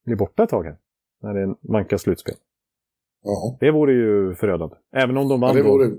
[0.05, 0.77] blir borta ett tag här.
[1.23, 2.35] När det vankas slutspel.
[3.23, 4.77] Ja, Det vore ju förödande.
[4.93, 5.91] Även om de ja vann det då vore...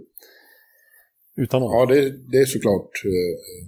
[1.36, 1.76] utan honom.
[1.80, 2.01] Ja, det,
[2.32, 2.91] det är såklart.
[3.05, 3.68] eh,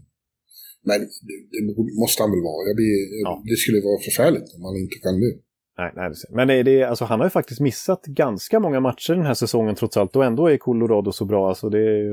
[0.89, 1.61] Men det, det
[2.03, 2.73] måste han väl vara.
[2.79, 3.43] Blir, Ja.
[3.49, 5.33] Det skulle vara förfärligt om han inte kan det.
[5.78, 9.25] Nej, nej, men det, det, alltså, han har ju faktiskt missat ganska många matcher den
[9.25, 10.15] här säsongen trots allt.
[10.15, 11.49] Och ändå är Colorado så bra.
[11.49, 12.11] Alltså, det är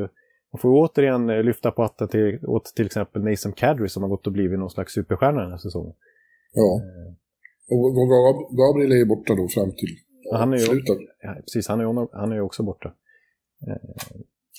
[0.52, 4.10] man får återigen eh, lyfta på hatten till, åt till exempel Nathan Kadri som har
[4.10, 5.94] gått och blivit någon slags superstjärna den här säsongen.
[6.52, 6.80] Ja.
[7.70, 9.88] Och och Gab- Gabriel är ju borta då fram till
[10.32, 10.96] han är ju- slutet.
[11.22, 12.92] Ja, precis, han är, ju- han är ju också borta.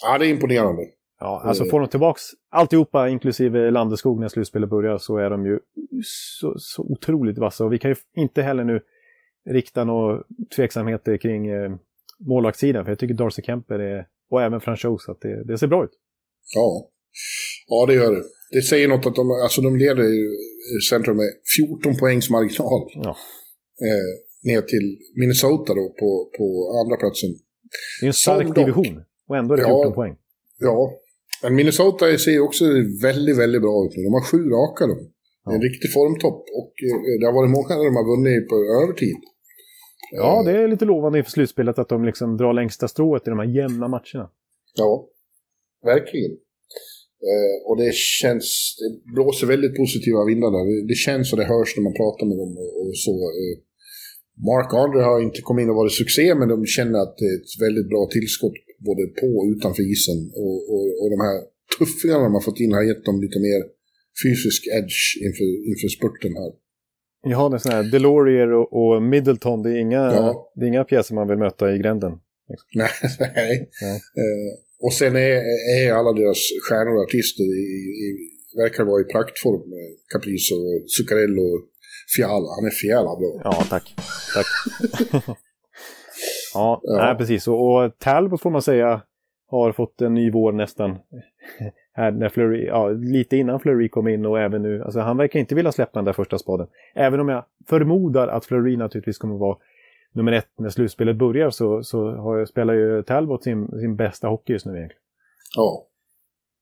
[0.03, 0.81] Ja, det är imponerande.
[1.19, 1.69] Ja, alltså Eh.
[1.69, 5.59] får de tillbaks alltihopa, inklusive Landeskog när slutspelet börjar, så är de ju
[6.03, 7.65] så, så otroligt vassa.
[7.65, 8.81] Och vi kan ju inte heller nu
[9.49, 10.23] rikta några
[10.55, 11.71] tveksamheter kring eh,
[12.19, 15.83] målvaktssidan, för jag tycker Darcy Kemper är, och även Franchose, att det, det ser bra
[15.83, 15.91] ut.
[16.55, 16.89] Ja.
[17.67, 18.23] ja, det gör det.
[18.51, 20.29] Det säger något att de, alltså de leder ju
[20.89, 22.81] Central med 14 poängs marginal.
[22.93, 23.15] Ja.
[23.87, 24.07] Eh,
[24.51, 26.45] ner till Minnesota då på, på
[26.83, 27.29] andra platsen.
[27.99, 29.83] Det är en stark division, och ändå är det Ja.
[29.83, 30.15] 14 poäng.
[30.59, 30.91] Ja,
[31.43, 32.65] men Minnesota ser också
[33.07, 34.03] väldigt, väldigt bra ut nu.
[34.03, 34.93] De har sju raka då.
[34.93, 35.67] Är En Ja.
[35.69, 39.17] riktig formtopp och eh, det har varit många där de har vunnit på övertid.
[40.11, 43.39] Ja, det är lite lovande inför slutspelet att de liksom drar längsta strået i de
[43.39, 44.29] här jämna matcherna.
[44.75, 45.07] Ja,
[45.83, 46.31] verkligen.
[47.31, 50.65] Eh, och det känns, det blåser väldigt positiva vindar där.
[50.69, 53.15] Det, det känns och det hörs när man pratar med dem och, och så.
[53.41, 53.55] Eh,
[54.51, 57.37] Mark Andre har inte kommit in och varit succé, men de känner att det är
[57.41, 58.57] ett väldigt bra tillskott
[58.89, 60.19] både på och utanför isen.
[60.43, 61.37] Och, och, och de här
[61.77, 63.61] tuffingarna de har fått in har gett dem lite mer
[64.23, 66.51] fysisk edge inför, inför spurten här.
[67.25, 70.51] Ja, det är sådana här Delorier och, och Middleton, det är, inga, Ja.
[70.55, 72.11] det är inga pjäser man vill möta i gränden.
[72.75, 73.69] Nej, nej.
[73.81, 73.95] Nej.
[73.95, 74.51] Eh,
[74.85, 75.41] och sen är,
[75.77, 76.37] är alla deras
[76.69, 77.63] stjärnor och artister i,
[78.05, 78.07] i,
[78.57, 79.69] verkar vara i praktform.
[79.69, 80.55] med Caprizo,
[80.97, 81.47] Zuccarello,
[82.15, 82.47] Fiala.
[82.55, 83.41] Han är Fiala bra.
[83.43, 83.93] Ja, tack.
[84.35, 84.45] Tack.
[86.53, 86.97] ja, Ja.
[87.05, 87.47] Nej, precis.
[87.47, 89.01] Och, och Talbot får man säga
[89.47, 90.91] har fått en ny vår nästan.
[91.97, 94.83] Här när Fleury, ja, lite innan Fleury kom in och även nu.
[94.83, 96.67] Alltså, han verkar inte vilja släppa den där första spaden.
[96.93, 99.57] Även om jag förmodar att Fleury naturligtvis kommer vara
[100.11, 104.53] nummer ett när slutspelet börjar så, så har, spelar ju Talbot sin, sin bästa hockey
[104.53, 105.01] just nu egentligen.
[105.55, 105.87] Ja.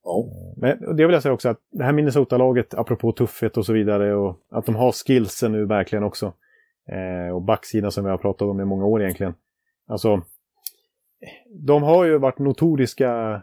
[0.03, 0.25] Ja.
[0.57, 4.15] Men det vill jag säga också att det här Minnesota-laget, apropå tuffhet och så vidare,
[4.15, 6.33] och att de har skillsen nu verkligen också.
[6.89, 9.33] Eh, och backsidan som vi har pratat om i många år egentligen.
[9.87, 10.21] Alltså,
[11.49, 13.41] de har ju varit notoriska,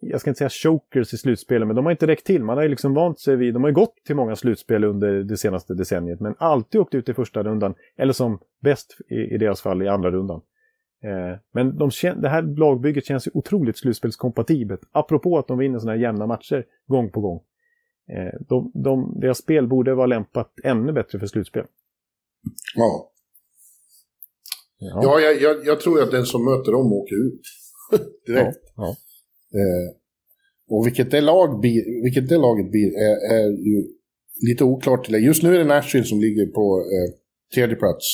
[0.00, 2.44] jag ska inte säga chokers i slutspelet, men de har inte räckt till.
[2.44, 5.22] Man har ju liksom vant sig vid, de har ju gått till många slutspel under
[5.22, 9.38] det senaste decenniet, men alltid åkt ut i första rundan, eller som bäst i, i
[9.38, 10.40] deras fall i andra rundan.
[11.04, 14.80] Eh, men de, det här lagbygget känns ju otroligt slutspelskompatibelt.
[14.92, 17.40] Apropå att de vinner sådana här jämna matcher gång på gång.
[18.12, 21.64] Eh, de, de, deras spel borde vara lämpat ännu bättre för slutspel.
[22.74, 23.10] Ja.
[24.78, 27.40] Ja, ja jag, jag, jag, tror att den som möter dem åker ut.
[28.26, 28.58] Direkt.
[28.76, 28.96] Ja, ja.
[29.54, 29.94] Eh,
[30.70, 33.84] och vilket det, lag blir, vilket det laget blir är, är ju
[34.48, 35.08] lite oklart.
[35.08, 37.14] Just nu är det Nashville som ligger på eh,
[37.54, 38.04] tredje plats.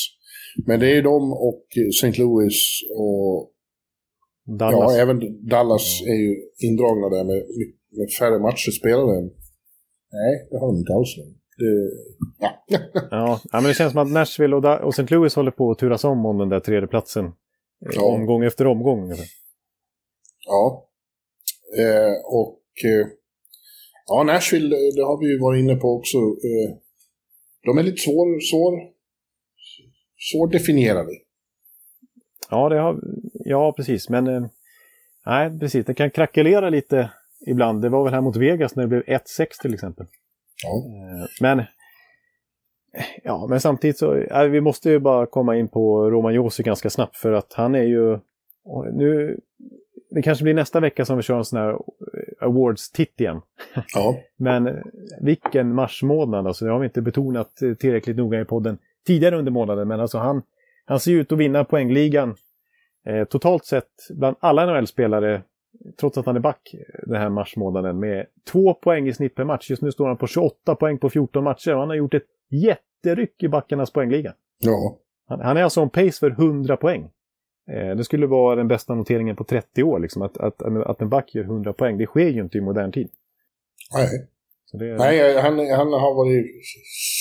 [0.65, 2.21] Men det är de och St.
[2.21, 3.51] Louis och
[4.59, 4.95] Dallas.
[4.95, 7.43] Ja, även Dallas är ju indragna där med,
[7.97, 9.21] med färre matcher spelade.
[10.11, 11.15] Nej, det har de inte alls.
[11.57, 11.91] Det,
[13.11, 13.39] ja.
[13.51, 13.59] ja.
[13.61, 15.15] men det känns som att Nashville och, och St.
[15.15, 17.31] Louis håller på att turas om om den där tredjeplatsen.
[17.79, 18.05] Ja.
[18.05, 19.13] Omgång efter omgång.
[20.45, 20.89] Ja.
[21.77, 23.07] Eh, och eh,
[24.07, 26.17] ja, Nashville, det har vi ju varit inne på också.
[26.17, 26.77] Eh,
[27.65, 28.95] de är lite svår, svår
[30.31, 31.11] svårdefinierade.
[32.49, 32.99] Ja, det har,
[33.33, 34.09] ja, precis.
[34.09, 34.45] Men eh,
[35.25, 35.85] nej, precis.
[35.85, 37.11] Det kan krackelera lite
[37.47, 37.81] ibland.
[37.81, 39.21] Det var väl här mot Vegas när det blev 1-6
[39.61, 40.05] till exempel.
[40.63, 40.77] Ja.
[40.77, 41.63] Eh, men,
[43.23, 46.89] ja, men samtidigt så äh, vi måste ju bara komma in på Roman Josi ganska
[46.89, 48.19] snabbt för att han är ju...
[48.93, 49.39] Nu,
[50.15, 53.41] det kanske blir nästa vecka som vi kör en sån här eh, awards-titt igen.
[53.93, 54.17] Ja.
[54.37, 54.83] men
[55.21, 59.87] vilken marsmånad, alltså det har vi inte betonat tillräckligt noga i podden tidigare under månaden.
[59.87, 60.41] Men alltså han,
[60.85, 62.35] han ser ut att vinna poängligan
[63.05, 65.41] eh, totalt sett bland alla NHL-spelare,
[65.99, 69.69] trots att han är back den här marsmånaden, med två poäng i snitt per match.
[69.69, 72.27] Just nu står han på 28 poäng på 14 matcher och han har gjort ett
[72.49, 74.33] jätteryck i backarnas poängliga.
[74.59, 74.97] Ja.
[75.27, 77.09] Han, han är alltså on pace för 100 poäng.
[77.67, 81.09] Eh, det skulle vara den bästa noteringen på 30 år, liksom, att, att, att en
[81.09, 81.97] back gör 100 poäng.
[81.97, 83.09] Det sker ju inte i modern tid.
[83.93, 84.27] Nej.
[84.79, 84.97] Det...
[84.97, 86.45] Nej, han, han har varit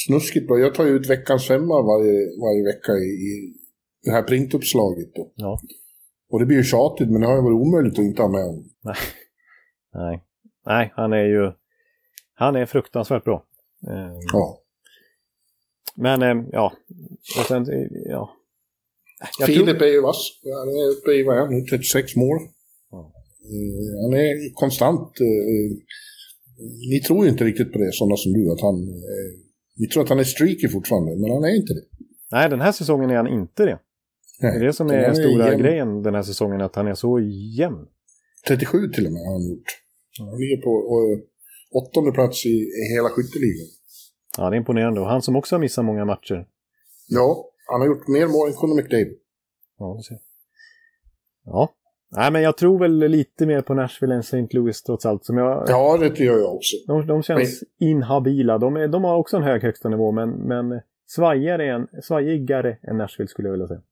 [0.07, 0.59] snuskigt bra.
[0.59, 3.55] Jag tar ju ut veckans femma varje, varje vecka i, i
[4.05, 5.15] det här printuppslaget.
[5.15, 5.33] Då.
[5.35, 5.61] Ja.
[6.31, 8.45] Och det blir ju tjatigt, men det har ju varit omöjligt att inte ha med
[8.45, 8.65] honom.
[8.81, 8.97] Nej.
[9.95, 10.25] Nej.
[10.67, 11.53] Nej, han är ju...
[12.35, 13.45] Han är fruktansvärt bra.
[13.89, 14.59] Eh, ja.
[15.95, 16.73] Men, eh, ja.
[17.39, 17.67] Och sen,
[18.07, 18.31] ja.
[19.39, 19.83] Jag Filip tror...
[19.89, 20.23] är ju vass.
[20.61, 22.39] Han är uppe i, vad han, 36 mål.
[22.91, 23.13] Ja.
[23.53, 25.21] Eh, han är konstant.
[25.21, 25.71] Eh,
[26.91, 28.77] ni tror ju inte riktigt på det, sådana som du, att han...
[28.89, 29.31] Eh,
[29.77, 31.85] ni tror att han är streaky fortfarande, men han är inte det.
[32.33, 33.79] Nej, den här säsongen är han inte det.
[34.41, 35.63] Nej, det är det som är den stora jämn...
[35.63, 37.21] grejen den här säsongen, att han är så
[37.59, 37.87] jämn.
[38.49, 39.69] 37 till och med har han gjort.
[40.19, 40.71] Han ligger på
[41.73, 43.67] åttonde plats i, i hela skytteligan.
[44.39, 45.01] Ja, det är imponerande.
[45.01, 46.47] Och han som också har missat många matcher.
[47.09, 49.19] Ja, han har gjort mer mål än Conor McDavid.
[49.79, 50.19] Ja, ser.
[51.45, 51.75] Ja,
[52.17, 54.47] Nej, men jag tror väl lite mer på Nashville än St.
[54.51, 55.25] Louis trots allt.
[55.25, 56.77] Som jag, ja, det gör jag också.
[56.87, 57.89] De, de känns men...
[57.89, 58.59] inhabila.
[58.59, 62.97] De, är, de har också en hög högsta nivå, men, men svajigare, än, svajigare än
[62.97, 63.83] Nashville skulle jag vilja säga.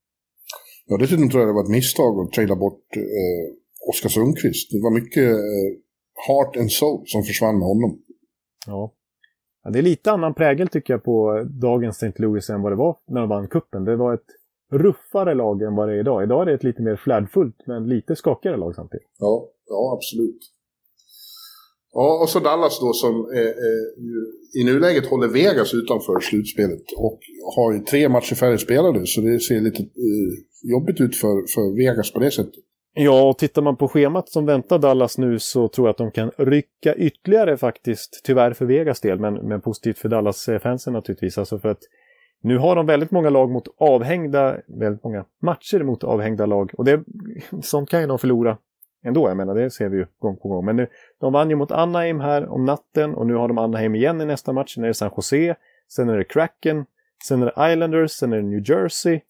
[0.86, 4.70] Ja, dessutom tror jag det var ett misstag att traila bort eh, Oskar Sundqvist.
[4.70, 5.70] Det var mycket eh,
[6.26, 7.98] heart and soul som försvann med honom.
[8.66, 8.92] Ja
[9.64, 9.70] ja.
[9.70, 12.22] Det är lite annan prägel tycker jag på dagens St.
[12.22, 13.84] Louis än vad det var när de vann kuppen.
[13.84, 14.26] Det var ett
[14.72, 16.22] ruffare lag än vad det är idag.
[16.22, 19.06] Idag är det ett lite mer flärdfullt men lite skakigare lag samtidigt.
[19.18, 20.40] Ja, ja absolut.
[21.94, 27.20] Ja, och så Dallas då som eh, eh, i nuläget håller Vegas utanför slutspelet och
[27.56, 30.32] har ju tre matcher färre spelade så det ser lite eh,
[30.72, 32.64] jobbigt ut för, för Vegas på det sättet.
[32.94, 36.10] Ja, och tittar man på schemat som väntar Dallas nu så tror jag att de
[36.10, 38.20] kan rycka ytterligare faktiskt.
[38.24, 41.38] Tyvärr för Vegas del, men, men positivt för Dallas-fansen naturligtvis.
[41.38, 41.82] Alltså för att
[42.42, 46.70] nu har de väldigt många lag mot avhängda, väldigt många matcher mot avhängda lag.
[46.74, 47.04] Och det,
[47.62, 48.58] sånt kan ju de förlora
[49.04, 50.64] ändå, jag menar det ser vi ju gång på gång.
[50.64, 50.86] Men nu,
[51.20, 54.24] de vann ju mot Anaheim här om natten och nu har de Anaheim igen i
[54.26, 54.74] nästa match.
[54.74, 55.56] Sen är det San Jose,
[55.88, 56.84] sen är det Kraken,
[57.28, 59.20] sen är det Islanders, sen är det New Jersey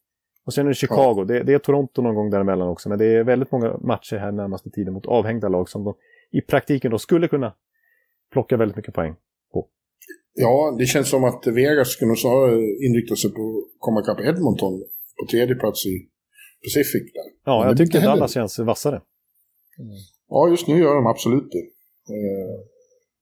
[0.45, 1.15] och sen är det Chicago.
[1.19, 1.25] Ja.
[1.25, 4.33] Det, det, är Toronto någon gång däremellan också, men det är väldigt många matcher här
[4.33, 5.95] närmaste tiden mot avhängda lag som de
[6.31, 7.55] i praktiken då skulle kunna
[8.33, 9.15] plocka väldigt mycket poäng.
[10.35, 14.81] Ja, det känns som att Vegas skulle snarare inrikta sig på att komma ikapp Edmonton
[15.21, 16.09] på tredje plats i
[16.65, 17.13] Pacific.
[17.15, 17.29] Där.
[17.45, 19.01] Ja, jag tycker Dallas känns vassare.
[19.79, 19.91] Mm.
[20.29, 21.65] Ja, just nu gör de absolut det.
[22.15, 22.55] Eh,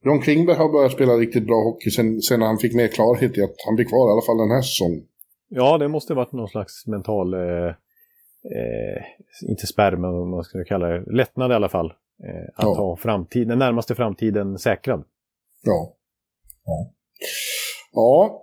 [0.05, 3.43] John Klingberg har börjat spela riktigt bra hockey sen, sen han fick mer klarhet i
[3.43, 5.05] att han blir kvar i alla fall den här säsongen.
[5.53, 7.67] Ja, det måste varit någon slags mental, eh,
[8.57, 9.03] eh,
[9.49, 11.87] inte spärr, men vad man ska kalla det, lättnad i alla fall.
[12.27, 12.75] Eh, att Ja.
[12.75, 15.05] ha framtid, den närmaste framtiden säkrad.
[15.65, 15.97] Ja.
[16.65, 16.93] Ja.
[17.93, 18.43] ja.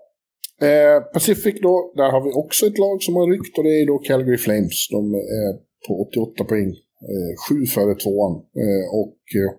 [0.67, 3.85] Eh, Pacific då, där har vi också ett lag som har ryckt och det är
[3.87, 4.87] då Calgary Flames.
[4.91, 5.53] De är
[5.87, 6.69] på 88 poäng,
[7.11, 8.33] eh, sju före tvåan.
[8.33, 9.51] Eh, och eh,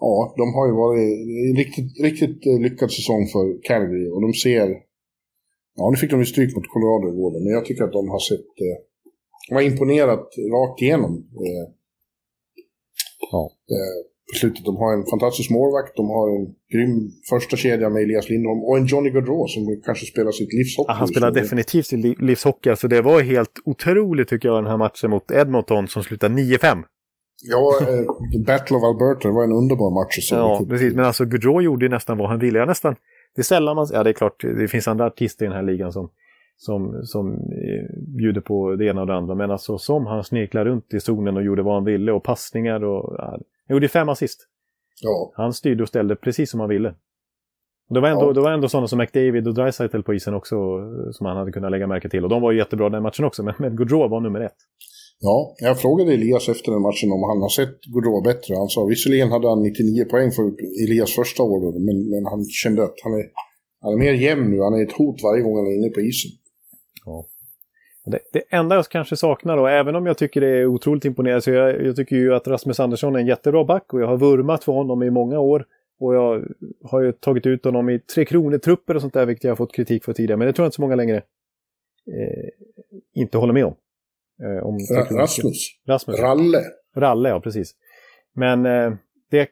[0.00, 1.10] ja, de har ju varit
[1.50, 4.91] en riktigt, riktigt eh, lyckad säsong för Calgary och de ser...
[5.76, 8.18] Ja, nu fick de ju stryk mot Colorado igår, men jag tycker att de har
[8.30, 8.40] sett...
[8.66, 8.78] Eh,
[9.48, 11.12] de har imponerat rakt igenom.
[11.46, 11.66] Eh,
[13.32, 13.50] Ja.
[13.74, 13.98] eh,
[14.32, 14.64] på slutet.
[14.64, 18.76] De har en fantastisk målvakt, de har en grym första kedja med Elias Lindholm och
[18.78, 20.90] en Johnny Gaudreau som kanske spelar sitt livshockey.
[20.92, 22.70] Ja, han spelar definitivt sin li- livshockey.
[22.70, 26.82] Alltså det var helt otroligt tycker jag den här matchen mot Edmonton som slutade 9-5.
[27.44, 28.04] Ja, eh,
[28.46, 30.34] Battle of Alberta, det var en underbar match se.
[30.34, 30.94] Ja, precis.
[30.94, 32.58] Men alltså Gaudreau gjorde ju nästan vad han ville.
[32.58, 32.96] Jag nästan,
[33.34, 33.86] det är sällan man...
[33.92, 36.10] Ja, det är klart, det finns andra artister i den här ligan som,
[36.56, 39.34] som, som eh, bjuder på det ena och det andra.
[39.34, 42.84] Men alltså som han sneklade runt i zonen och gjorde vad han ville och passningar
[42.84, 43.14] och...
[43.18, 43.24] Ja,
[43.68, 44.48] han gjorde fem assist.
[45.02, 46.94] Ja, Han styrde och ställde precis som han ville.
[47.88, 48.32] Det var ändå, Ja.
[48.32, 51.52] det var ändå sådana som McDavid och Dreisaitl på isen också eh, som han hade
[51.52, 52.24] kunnat lägga märke till.
[52.24, 54.56] Och de var ju jättebra den matchen också, men, men Gaudreau var nummer ett
[55.22, 58.54] ja, jag frågade Elias efter den matchen om han har sett Gaudreau bättre.
[58.54, 60.42] Han sa visserligen hade han 99 poäng för
[60.84, 63.24] Elias första år, men, men han kände att han är,
[63.80, 64.60] han är mer jämn nu.
[64.60, 66.30] Han är ett hot varje gång han är inne på isen.
[68.04, 71.42] Det, det enda jag kanske saknar då, även om jag tycker det är otroligt imponerande,
[71.42, 74.16] så jag, jag tycker ju att Rasmus Andersson är en jättebra back och jag har
[74.16, 75.66] vurmat för honom i många år.
[76.00, 76.44] Och jag
[76.84, 79.74] har ju tagit ut honom i Tre Kronor-trupper och sånt där, vilket jag har fått
[79.74, 80.36] kritik för tidigare.
[80.36, 82.48] Men det tror jag inte så många längre eh,
[83.14, 83.74] inte håller med om.
[84.42, 84.78] Eh, om
[85.18, 85.56] Rasmus.
[85.88, 86.20] Rasmus.
[86.20, 86.62] Ralle.
[86.96, 87.72] Ralle, ja precis.
[88.34, 88.92] Men eh,
[89.30, 89.48] det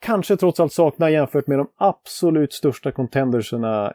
[0.00, 3.92] kanske trots allt saknar jämfört med de absolut största contenderserna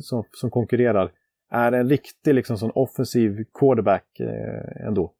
[0.00, 1.12] som, som konkurrerar
[1.50, 5.12] är en riktig liksom, sån offensiv quarterback eh, ändå.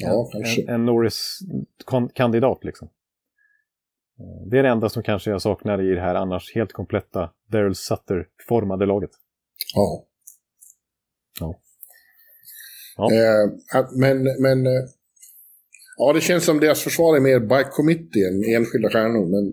[0.00, 0.30] Ja.
[0.34, 2.88] En, en Norris-kandidat liksom.
[4.20, 7.30] Eh, Det är det enda som kanske jag saknar i det här annars helt kompletta
[7.46, 9.10] Daryl Sutter-formade laget.
[9.74, 10.06] Ja.
[12.96, 13.04] Ja.
[13.14, 13.44] Eh,
[13.96, 14.82] men, men eh,
[15.96, 19.26] ja, det känns som deras försvar är mer by committee än enskilda stjärnor.
[19.34, 19.44] Men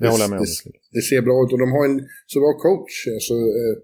[0.00, 0.44] Det håller jag med om.
[0.64, 2.94] det, det ser bra ut och de har en så bra coach.
[3.16, 3.74] Alltså, eh,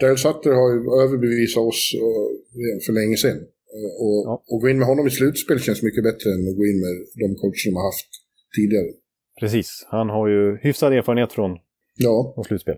[0.00, 3.38] Daryl Sutter har ju överbevisat oss eh, för länge sedan.
[3.76, 4.34] Eh, och, Ja.
[4.50, 6.94] och gå in med honom i slutspel känns mycket bättre än att gå in med
[7.22, 8.10] de coacher de har haft
[8.56, 8.90] tidigare.
[9.40, 9.68] Precis.
[9.90, 11.50] Han har ju hyfsad erfarenhet från,
[11.96, 12.76] Ja, från slutspel.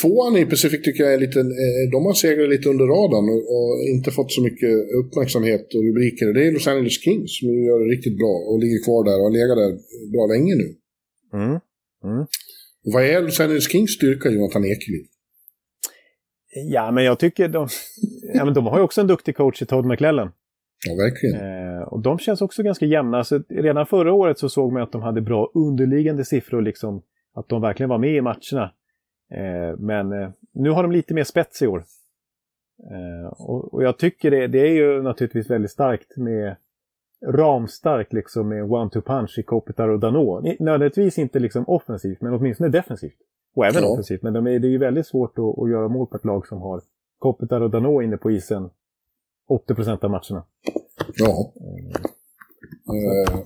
[0.00, 3.70] Tvåan i Pacific tycker jag är lite, eh, de har segrat lite under radarn och,
[3.94, 6.26] inte fått så mycket uppmärksamhet och rubriker.
[6.36, 9.26] Det är Los Angeles Kings som gör det riktigt bra och ligger kvar där och
[9.28, 9.72] har legat där
[10.14, 10.68] bra länge nu.
[11.38, 11.56] Mm.
[12.84, 15.04] Och vad är Los Angeles Kings styrka, Jonathan Ekeliv?
[16.54, 17.68] Ja, men jag tycker de,
[18.34, 20.30] ja, men de har ju också en duktig coach i Todd McLellan.
[20.86, 21.36] Ja, verkligen.
[21.36, 23.24] Eh, och de känns också ganska jämna.
[23.24, 27.02] Så redan förra året så såg man att de hade bra underliggande siffror, liksom
[27.34, 28.72] att de verkligen var med i matcherna.
[29.34, 31.84] Eh, men eh, nu har de lite mer spets i år.
[32.90, 36.56] Eh, och, jag tycker det, det är ju naturligtvis väldigt starkt med
[37.26, 40.40] ramstarkt liksom med one-two punch i Kopitar och Dano.
[40.40, 43.16] Ni- Nödvändigtvis inte liksom offensivt, men åtminstone defensivt.
[43.56, 43.88] Och även Ja.
[43.88, 46.24] offensivt, men de är, det är ju väldigt svårt att, att göra mål på ett
[46.24, 46.82] lag som har
[47.18, 48.70] Kopitar och Dano inne på isen
[49.68, 50.44] 80% av matcherna.
[51.14, 51.52] Ja.
[52.94, 53.40] Eh,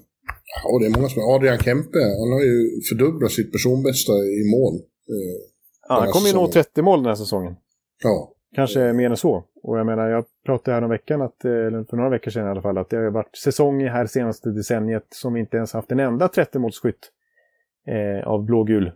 [0.64, 1.22] ja, det är många som...
[1.34, 4.74] Adrian Kempe, han har ju fördubblat sitt personbästa i mål.
[5.88, 6.64] Ja, han här kommer ju nå säsongen.
[6.64, 7.56] 30 mål den här säsongen.
[8.02, 9.44] ja, Kanske mer än så.
[9.62, 12.50] Och jag menar, jag pratade här om veckan, att, eller för några veckor sedan i
[12.50, 16.00] alla fall, att det har varit säsonger här senaste decenniet som inte ens haft en
[16.00, 17.02] enda 30-målsskytt
[17.86, 18.92] eh, av blågul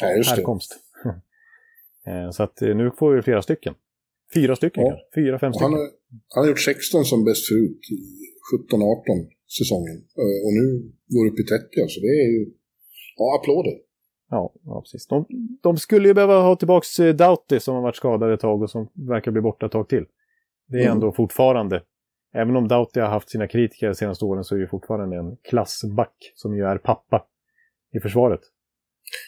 [0.00, 0.36] ja just det.
[0.36, 0.76] härkomst.
[2.06, 3.74] eh, så att eh, nu får vi flera stycken.
[4.34, 4.90] Fyra stycken Ja.
[4.90, 5.06] kanske.
[5.14, 5.72] Fyra, fem Och han, stycken.
[5.72, 5.90] har,
[6.34, 7.80] han har gjort 16 som bäst förut,
[8.70, 9.96] 17-18 säsongen.
[10.22, 10.66] Eh, och nu
[11.14, 12.40] går upp i 30, alltså det är ju...
[13.16, 13.74] Ja, applåder.
[14.34, 15.06] Ja, ja, precis.
[15.06, 15.26] De,
[15.62, 18.70] de skulle ju behöva ha tillbaka eh, Doughty som har varit skadad ett tag och
[18.70, 20.04] som verkar bli borta ett tag till.
[20.68, 20.92] Det är Mm.
[20.92, 21.82] ändå fortfarande,
[22.34, 25.36] även om Doughty har haft sina kritiker de senaste åren så är det fortfarande en
[25.36, 27.26] klassback som ju är pappa
[27.96, 28.40] i försvaret.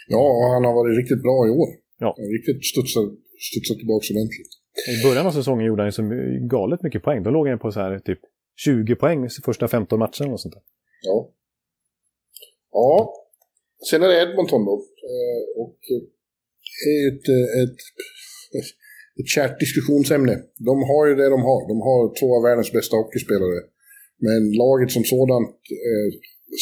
[0.08, 1.68] Ja, han har varit riktigt bra i år.
[1.98, 2.14] Ja.
[2.16, 3.04] Han har riktigt studsat,
[3.50, 4.52] studsat tillbaka ordentligt.
[5.00, 6.02] I början av säsongen gjorde han ju så
[6.56, 7.22] galet mycket poäng.
[7.22, 8.20] Då låg han på så här typ
[8.56, 10.62] 20 poäng första 15 matcherna och sånt där.
[11.02, 11.30] Ja.
[12.72, 13.14] Ja.
[13.90, 14.74] Sen är det Edmonton då.
[15.12, 15.78] Eh, och
[16.84, 17.80] det är ett, eh, ett,
[19.20, 20.34] ett kärt diskussionsämne.
[20.68, 21.60] De har ju det de har.
[21.72, 23.60] De har två av världens bästa hockeyspelare.
[24.26, 25.56] Men laget som sådant
[25.88, 26.08] eh,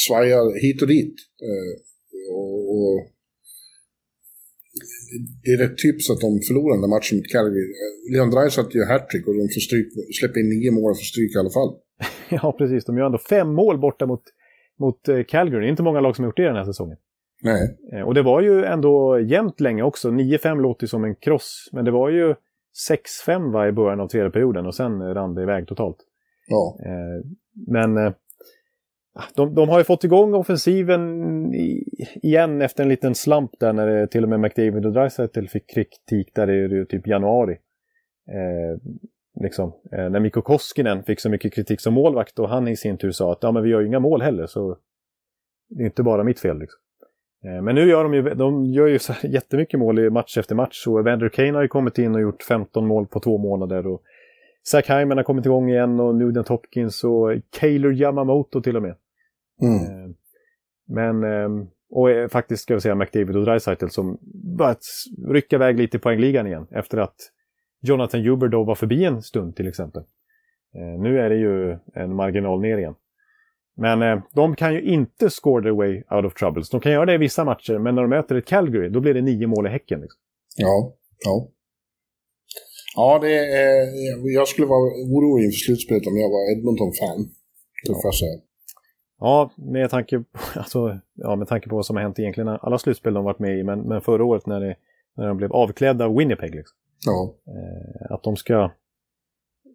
[0.05, 1.17] svajar hit och dit.
[1.49, 1.73] Eh,
[2.41, 2.97] och, och
[5.43, 7.67] det är rätt typiskt att de förlorar den där matchen mot Calgary.
[8.13, 9.87] Leon Draisaitl gör hattrick och de får stryk,
[10.19, 11.71] släpper in nio mål och får stryk i alla fall.
[12.41, 12.85] ja, precis.
[12.85, 14.25] De gör ändå fem mål borta mot,
[14.85, 15.61] mot Calgary.
[15.61, 16.99] Det är inte många lag som har gjort det den här säsongen.
[17.43, 17.79] Nej.
[17.93, 20.11] Eh, och det var ju ändå jämnt länge också.
[20.11, 21.69] 9-5 låter ju som en kross.
[21.73, 22.35] Men det var ju
[23.27, 25.97] 6-5 va, i början av tredje perioden och sen rann det iväg totalt.
[26.47, 26.79] Ja.
[26.87, 27.27] Eh,
[27.67, 28.13] men eh,
[29.35, 31.55] de, de, har ju fått igång offensiven
[32.23, 35.71] igen efter en liten slamp där när det, till och med McDavid och Dreisaitl fick
[35.75, 37.59] kritik där i typ januari.
[38.29, 38.81] Eh,
[39.41, 42.99] liksom, eh, när Mikko Koskinen fick så mycket kritik som målvakt och han i sin
[42.99, 44.79] tur sa att ja, men vi gör ju inga mål heller så
[45.69, 46.59] det är inte bara mitt fel.
[46.59, 46.82] Liksom.
[47.45, 50.55] Eh, men nu gör de ju, de gör ju så jättemycket mål i match efter
[50.55, 53.87] match och Evander Kane har ju kommit in och gjort 15 mål på två månader.
[53.87, 54.03] Och
[54.65, 58.97] Zach Hyman har kommit igång igen och Nugent Hopkins och Kaylor Yamamoto till och med.
[59.63, 60.05] Mm.
[60.05, 60.11] Eh,
[60.89, 64.19] men, ehm, och faktiskt ska vi säga McDavid och Dreisaitl som
[64.59, 64.83] börjat
[65.29, 67.17] rycka iväg lite i poängligan igen efter att
[67.81, 70.03] Jonathan Huber då var förbi en stund till exempel.
[70.75, 72.95] Eh, nu är det ju en marginal ner igen.
[73.77, 76.71] Men eh, de kan ju inte score their way out of troubles.
[76.71, 79.15] De kan göra det i vissa matcher, men när de möter ett Calgary, då blir
[79.15, 80.01] det nio mål i Häcken.
[80.01, 80.21] Liksom.
[80.57, 80.95] Ja,
[81.25, 81.49] ja.
[82.97, 83.87] Ja, det är,
[84.35, 87.29] jag skulle vara orolig inför slutspelet om jag var Edmonton-fan.
[87.87, 88.41] Det får jag säga.
[89.21, 92.79] Ja, med tanke, på, alltså, ja, med tanke på vad som har hänt egentligen alla
[92.79, 94.77] slutspel de varit med i, men, men förra året när, det,
[95.17, 96.55] när de blev avklädda av Winnipeg.
[96.55, 96.77] Liksom.
[97.07, 97.35] Ja.
[97.47, 98.71] Eh, att de ska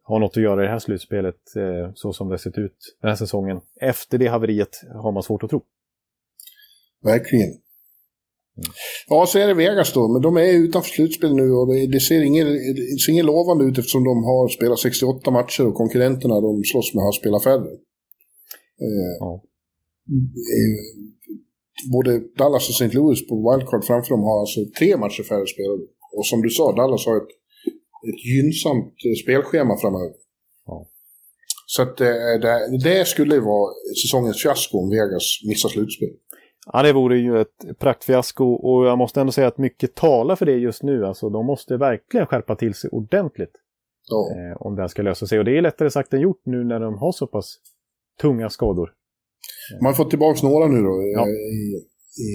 [0.07, 3.09] ha något att göra i det här slutspelet eh, så som det sett ut den
[3.09, 3.57] här säsongen.
[3.81, 5.61] Efter det haveriet har man svårt att tro.
[7.03, 7.49] Verkligen.
[9.07, 11.99] Ja, så är det Vegas då, men de är utanför slutspel nu och det, det
[11.99, 16.41] ser inget, det ser inget lovande ut eftersom de har spelat 68 matcher och konkurrenterna
[16.41, 17.71] de slåss med har spelat färre.
[18.85, 19.43] Eh, Ja.
[20.57, 20.77] eh,
[21.95, 22.97] både Dallas och St.
[22.97, 25.83] Louis på wildcard framför dem har alltså tre matcher färre spelade.
[26.17, 27.31] Och som du sa, Dallas har ett,
[28.09, 30.13] ett gynnsamt eh, spelschema framöver.
[30.65, 30.87] Ja.
[31.67, 32.07] Så att eh,
[32.41, 36.09] det, det skulle vara säsongens fiasko om Vegas missar slutspel.
[36.73, 40.45] Ja, det vore ju ett praktfiasko och jag måste ändå säga att mycket talar för
[40.45, 41.05] det just nu.
[41.05, 43.51] Alltså, de måste verkligen skärpa till sig ordentligt
[44.09, 44.29] Ja.
[44.37, 45.39] eh, om det här ska lösa sig.
[45.39, 47.55] Och det är lättare sagt än gjort nu när de har så pass
[48.21, 48.89] tunga skador.
[49.81, 51.01] Man har fått tillbaka några nu då.
[51.15, 51.21] Ja.
[51.21, 51.75] eh, I,
[52.23, 52.29] i,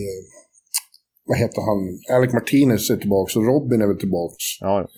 [1.26, 1.78] vad heter han?
[2.16, 4.34] Alec Martinez är tillbaka och Robin är väl tillbaka.
[4.60, 4.88] Ja,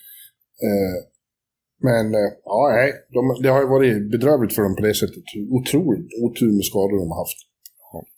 [1.88, 2.92] men eh, ja, nej.
[3.14, 5.24] De, det har ju varit bedrövligt för dem på det sättet.
[5.58, 7.38] Otroligt otur med skador de har haft.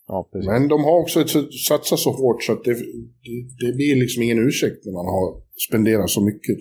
[0.08, 0.28] ja.
[0.32, 1.24] Men de har också
[1.68, 2.74] satsat så hårt så att det,
[3.26, 6.56] det, det blir liksom ingen ursäkt när man har spenderat så mycket.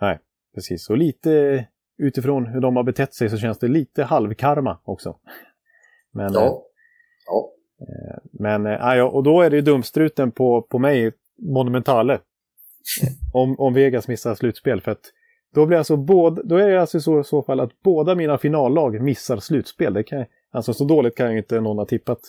[0.00, 0.18] Nej,
[0.54, 0.90] precis.
[0.90, 1.66] Och lite
[1.98, 5.16] utifrån hur de har betett sig så känns det lite halvkarma också.
[6.12, 6.64] Men, eh, Ja.
[7.26, 7.52] Ja.
[8.32, 12.20] men eh, ja, och då är det ju dumstruten på, på mig, Monumentale.
[13.32, 14.80] Om, om Vegas missar slutspel.
[14.80, 15.12] För att
[15.54, 18.38] då, blir alltså både, då är det alltså så, i så fall att båda mina
[18.38, 19.94] finallag missar slutspel.
[19.94, 22.20] Det kan, alltså så dåligt kan ju inte någon ha tippat,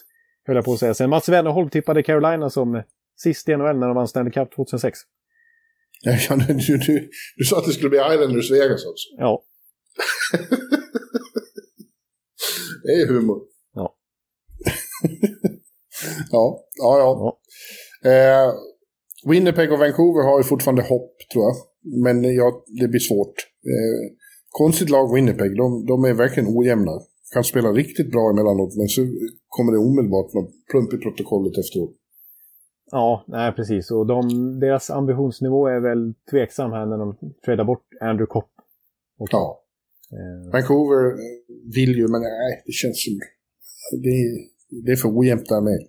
[0.48, 0.94] höll jag på att säga.
[0.94, 2.84] Sen Mats Wennerholm tippade Carolina som
[3.18, 5.00] sist i NHL när de vann Stanley Cup 2006.
[6.06, 9.10] Ja, du, du, du, du sa att det skulle bli Islanders Vegas alltså.
[9.18, 9.44] Ja,
[12.84, 13.42] Det är humor.
[13.76, 13.96] Ja.
[16.32, 17.40] ja, ja,
[18.02, 18.10] ja.
[18.10, 18.54] Eh,
[19.26, 21.56] Winnipeg och Vancouver har ju fortfarande hopp, tror jag.
[22.04, 23.36] Men ja, det blir svårt.
[23.74, 24.16] Eh,
[24.50, 26.92] konstigt lag Winnipeg, de, de är verkligen ojämna.
[27.34, 29.02] Kan spela riktigt bra emellanåt, men så
[29.48, 31.94] kommer det omedelbart något plump i protokollet efteråt.
[32.92, 33.92] Ja, nej precis.
[33.92, 34.24] Och de,
[34.60, 37.16] deras ambitionsnivå är väl tveksam här när de
[37.46, 38.50] tradar bort Andrew Kopp.
[39.18, 39.64] Ja.
[40.12, 41.14] Eh, Vancouver
[41.76, 43.14] vill ju, men nej, det känns som...
[44.06, 44.16] Det,
[44.86, 45.80] det är för ojämnt där med.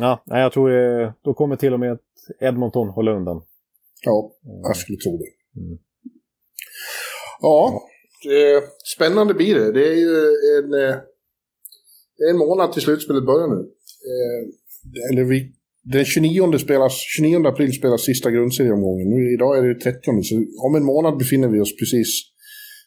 [0.00, 0.70] Ja, nej, jag tror
[1.02, 1.98] eh, då kommer till och med
[2.40, 3.42] Edmonton hålla undan.
[4.04, 4.32] Ja,
[4.62, 5.60] jag skulle tro det.
[5.60, 5.78] Mm.
[7.40, 7.82] Ja,
[8.24, 8.62] eh,
[8.96, 9.72] spännande blir det.
[9.72, 10.16] Det är ju
[10.58, 10.96] en, eh,
[12.30, 13.60] en månad till slutspelet börjar nu.
[14.10, 19.10] Eh, eller vi, den 29, spelas, 29 april spelas sista grundserieomgången.
[19.10, 20.34] Nu, idag är det 30, så
[20.66, 22.22] om en månad befinner vi oss precis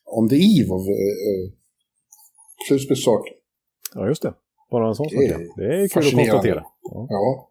[0.06, 1.52] om the eve av eh, eh,
[2.68, 3.24] slutspelsstart.
[3.94, 4.34] Ja, just det.
[4.72, 5.42] Bara en sån Det sak.
[5.42, 5.62] är.
[5.62, 6.64] Det är kul att konstatera.
[6.92, 7.08] Ja.
[7.10, 7.50] Ja.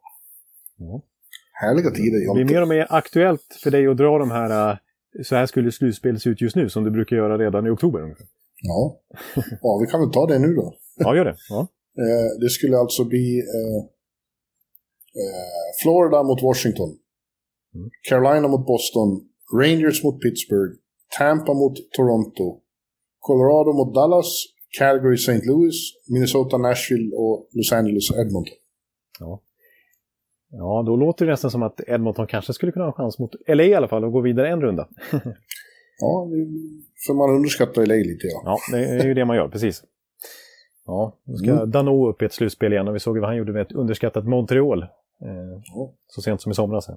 [0.78, 1.02] Ja.
[1.52, 2.18] Härliga tider.
[2.18, 2.44] Det Jonte.
[2.44, 4.76] blir mer och mer aktuellt för dig att dra de här, eh,
[5.22, 8.00] så här skulle slutspel se ut just nu, som du brukar göra redan i oktober.
[8.00, 8.26] ungefär.
[8.62, 9.00] Ja.
[9.62, 10.74] ja, vi kan väl ta det nu då.
[10.96, 11.36] Ja, gör det.
[11.48, 11.66] Ja.
[11.98, 13.78] Eh, det skulle alltså bli eh,
[15.22, 16.88] eh, Florida mot Washington.
[17.74, 17.90] Mm.
[18.08, 19.08] Carolina mot Boston.
[19.62, 20.72] Rangers mot Pittsburgh.
[21.18, 22.60] Tampa mot Toronto.
[23.20, 24.44] Colorado mot Dallas.
[24.78, 25.46] Calgary St.
[25.46, 25.74] Louis.
[26.08, 28.56] Minnesota Nashville och Los Angeles Edmonton.
[29.20, 29.40] Ja.
[30.50, 33.30] Ja, då låter det nästan som att Edmonton kanske skulle kunna ha en chans mot
[33.48, 34.88] LA i alla fall och gå vidare en runda.
[36.00, 36.28] Ja,
[37.06, 38.42] för man underskattar LA lite ja.
[38.44, 39.82] Ja, det är ju det man gör, precis.
[40.86, 41.70] Ja, nu ska mm.
[41.70, 44.24] Dano upp i ett slutspel igen och vi såg vad han gjorde med ett underskattat
[44.24, 44.82] Montreal.
[44.82, 44.88] Eh,
[45.74, 45.94] ja.
[46.06, 46.88] Så sent som i somras.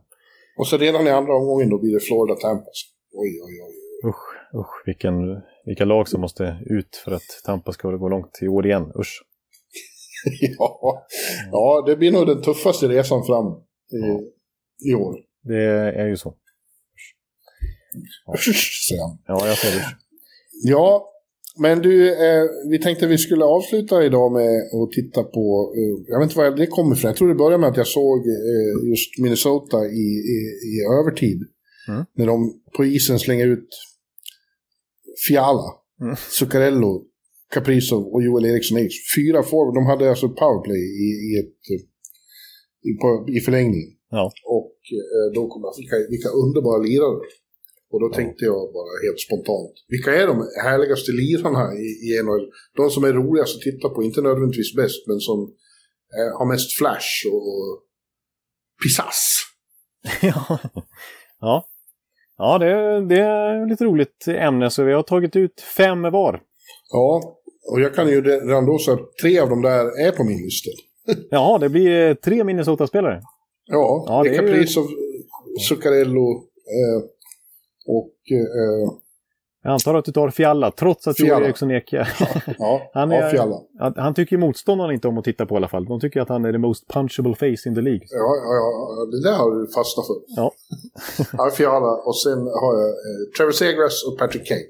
[0.57, 2.65] Och så redan i andra omgången då blir det Florida Tampa.
[3.13, 4.09] Oj, oj, oj.
[4.09, 8.47] Usch, usch vilken, vilka lag som måste ut för att Tampa ska gå långt i
[8.47, 8.91] år igen.
[8.99, 9.23] Usch.
[10.41, 11.07] ja.
[11.51, 14.19] ja, det blir nog den tuffaste resan fram i, ja.
[14.91, 15.15] i år.
[15.43, 15.63] Det
[16.01, 16.35] är ju så.
[18.25, 18.35] Ja,
[19.27, 19.85] ja jag ser det.
[20.63, 21.07] Ja,
[21.57, 26.19] men du, eh, vi tänkte vi skulle avsluta idag med att titta på, eh, jag
[26.19, 28.89] vet inte var det kommer ifrån, jag tror det började med att jag såg eh,
[28.89, 30.37] just Minnesota i, i,
[30.69, 31.41] i övertid.
[31.87, 32.05] Mm.
[32.15, 33.67] När de på isen slänger ut
[35.27, 36.15] Fiala, mm.
[36.15, 37.03] Zuccarello,
[37.55, 38.93] Kaprizov och Joel Eriksson X.
[39.15, 41.61] Fyra forward, de hade alltså powerplay i, i, ett,
[42.87, 43.91] i, på, i förlängningen.
[44.09, 44.31] Ja.
[44.45, 47.19] Och eh, då kom jag, vilka, vilka underbara lirare.
[47.91, 52.45] Och då tänkte jag bara helt spontant, vilka är de härligaste lirarna i, i NHL?
[52.77, 55.39] De som är roligast att titta på, inte nödvändigtvis bäst, men som
[56.17, 57.83] eh, har mest flash och, och
[58.83, 59.21] pisass.
[60.21, 60.59] ja.
[61.39, 61.67] ja.
[62.37, 66.41] Ja, det, det är lite roligt ämne, så vi har tagit ut fem var.
[66.91, 70.23] Ja, och jag kan ju redan då säga att tre av dem där är på
[70.23, 70.69] min lista.
[71.29, 73.21] ja, det blir tre Minnesota-spelare.
[73.65, 74.51] Ja, ja Eka ju...
[74.51, 74.87] Prisov,
[75.69, 77.03] Zuccarello, eh,
[77.87, 78.13] och...
[78.31, 78.93] Eh,
[79.63, 81.93] jag antar att du tar Fjalla, trots att Joel Eriksson Ek...
[81.93, 82.05] ja,
[82.57, 85.85] ja, han, är, ja, han tycker motståndarna inte om att titta på i alla fall.
[85.85, 88.07] De tycker att han är the most punchable face in the League.
[88.09, 90.15] Ja, ja, ja det där har du fastnat för.
[90.27, 90.51] Ja.
[91.37, 94.61] ja, Fjalla och sen har jag eh, Trevor Segras och Patrick Kane.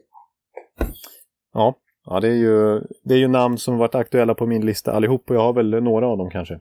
[1.54, 1.76] Ja,
[2.06, 5.30] ja det, är ju, det är ju namn som varit aktuella på min lista allihop
[5.30, 6.54] och jag har väl några av dem kanske.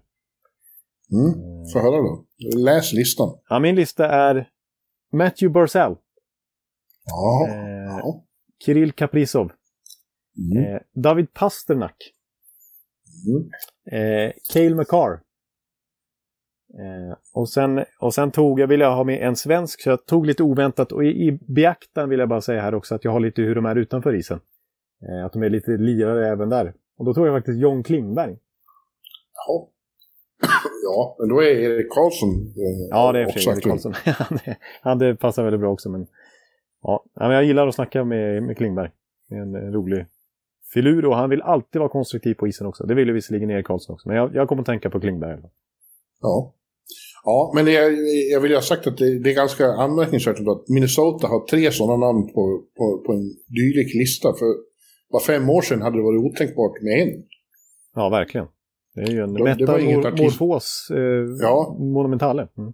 [1.12, 1.34] Mm,
[1.72, 2.24] få höra då.
[2.56, 3.38] Läs listan.
[3.48, 4.48] Ja, min lista är
[5.12, 5.96] Matthew Barzell.
[7.04, 7.48] Ja.
[7.48, 8.14] Eh,
[8.64, 9.52] Kirill Kaprizov.
[10.38, 10.64] Mm.
[10.64, 11.96] Eh, David Pasternak.
[13.26, 13.50] Mm.
[13.92, 15.12] Eh, Cale McCarr.
[16.78, 20.06] Eh, och, sen, och sen tog jag, ville jag ha med en svensk, så jag
[20.06, 20.92] tog lite oväntat.
[20.92, 23.54] Och i, i beaktan vill jag bara säga här också att jag har lite hur
[23.54, 24.40] de är utanför isen.
[25.08, 26.74] Eh, att de är lite lirare även där.
[26.98, 28.36] Och då tog jag faktiskt John Klingberg.
[29.34, 29.68] Ja.
[30.82, 33.94] Ja, men då är Erik Karlsson eh, Ja, det är också Erik Karlsson.
[34.82, 35.90] han, det passar väldigt bra också.
[35.90, 36.06] Men
[36.82, 38.90] Ja, jag gillar att snacka med, med Klingberg.
[39.30, 40.06] En, en rolig
[40.74, 42.86] filur och han vill alltid vara konstruktiv på isen också.
[42.86, 45.38] Det vill ju visserligen Erik Karlsson också, men jag, jag kommer att tänka på Klingberg.
[46.20, 46.54] Ja.
[47.24, 47.72] Ja, men det,
[48.32, 51.72] jag vill ju ha sagt att det, det är ganska anmärkningsvärt att Minnesota har tre
[51.72, 54.28] sådana namn på, på, på en dylik lista.
[54.38, 54.69] För
[55.12, 57.22] bara fem år sedan hade det varit otänkbart med en.
[57.94, 58.46] Ja, verkligen.
[58.94, 60.98] Det är ju en metamorfos eh,
[61.40, 61.76] ja.
[61.78, 62.42] monumentale.
[62.42, 62.72] Mm.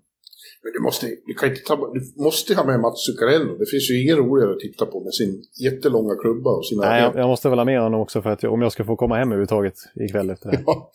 [0.63, 3.57] Men du måste, du kan inte ta, du måste ha med Mats Zuccarello.
[3.59, 6.83] Det finns ju ingen roligare att titta på med sin jättelånga klubba och sina...
[6.83, 8.97] Nej, jag, jag, måste väl ha med honom också för att om jag ska få
[8.97, 10.65] komma hem överhuvudtaget ikväll efter det här.
[10.67, 10.91] Ja,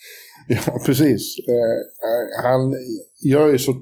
[0.48, 1.36] ja precis.
[1.48, 2.74] Eh, han
[3.24, 3.74] gör ju så...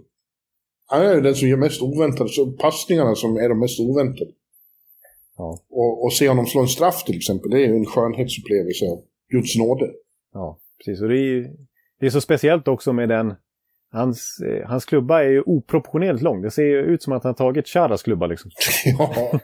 [0.87, 4.31] Han är ju den som gör mest oväntade, så passningarna som är de mest oväntade.
[5.39, 5.59] Ja.
[5.69, 9.01] Och, och se honom slå en straff till exempel, det är ju en skönhetsupplevelse av
[9.29, 9.91] Guds nåde.
[10.33, 11.01] Ja, precis.
[11.01, 11.51] Och det är,
[11.99, 13.35] det är så speciellt också med den
[13.91, 16.41] Hans, eh, hans klubba är ju oproportionerligt lång.
[16.41, 18.51] Det ser ju ut som att han tagit Charas klubba liksom.
[18.97, 19.39] Ja.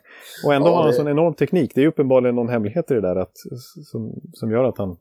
[0.46, 0.98] och ändå ja, har han det...
[0.98, 1.72] sån enorm teknik.
[1.76, 3.38] Det är uppenbarligen någon hemlighet i det där att,
[3.91, 4.98] som, som gör att han,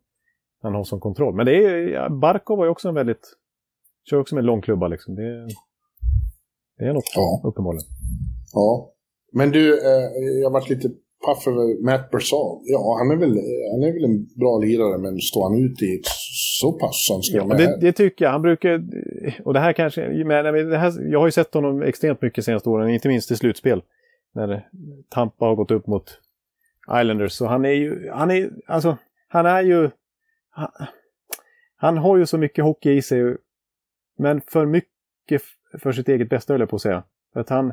[0.63, 1.35] han har sån kontroll.
[1.35, 3.37] Men det är ja, Barkov var ju också en väldigt...
[4.11, 5.15] Kör också med en lång klubba liksom.
[5.15, 5.47] Det,
[6.79, 7.43] det är något ja.
[7.45, 7.87] uppenbarligen.
[8.53, 8.94] Ja.
[9.35, 10.11] Men du, eh,
[10.43, 10.89] jag varit lite
[11.25, 12.61] paff över Matt Bersal.
[12.65, 13.31] Ja, han är, väl,
[13.73, 16.07] han är väl en bra lirare, men står han ut i ett
[16.61, 18.33] så pass som ska ja, det, det, tycker jag.
[18.33, 18.85] Han brukar...
[19.45, 20.25] Och det här kanske...
[20.25, 23.37] Men det här, jag har ju sett honom extremt mycket senaste åren, inte minst i
[23.37, 23.83] slutspel.
[24.35, 24.69] När
[25.11, 26.21] Tampa har gått upp mot
[27.01, 27.33] Islanders.
[27.33, 28.11] Så han är ju...
[28.11, 28.97] Han är, alltså,
[29.29, 29.91] han är ju...
[30.51, 30.69] Han,
[31.77, 33.37] han har ju så mycket hockey i sig.
[34.19, 35.43] Men för mycket
[35.79, 37.03] för sitt eget bästa, höll jag på att säga.
[37.33, 37.73] För att han...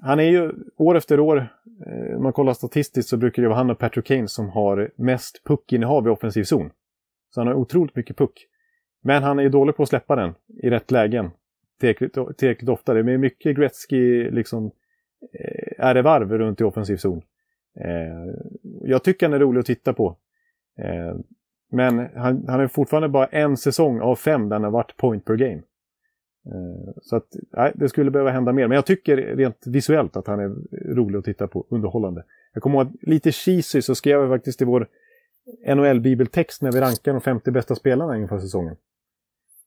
[0.00, 1.36] Han är ju år efter år,
[1.86, 4.90] eh, om man kollar statistiskt så brukar det vara han och Patrick Kane som har
[4.96, 6.70] mest puckinnehav i offensiv zon.
[7.30, 8.46] Så han har otroligt mycket puck.
[9.02, 11.30] Men han är dålig på att släppa den i rätt lägen.
[11.80, 12.94] Tillräckligt ofta.
[12.94, 14.70] Det är mycket Gretzky liksom
[15.40, 17.22] eh, är det varv runt i offensiv zon.
[17.80, 18.34] Eh,
[18.82, 20.16] jag tycker han är rolig att titta på.
[21.70, 25.24] Men han, han är fortfarande bara en säsong av fem där han har varit point
[25.24, 25.62] per game.
[26.46, 27.26] Eh, så att,
[27.56, 28.68] nej, det skulle behöva hända mer.
[28.68, 30.54] Men jag tycker rent visuellt att han är
[30.94, 32.24] rolig att titta på, underhållande.
[32.52, 34.86] Jag kommer ihåg lite cheesy så skrev jag faktiskt i vår
[35.66, 38.76] NHL-bibeltext när vi rankar de 50 bästa spelarna inför säsongen.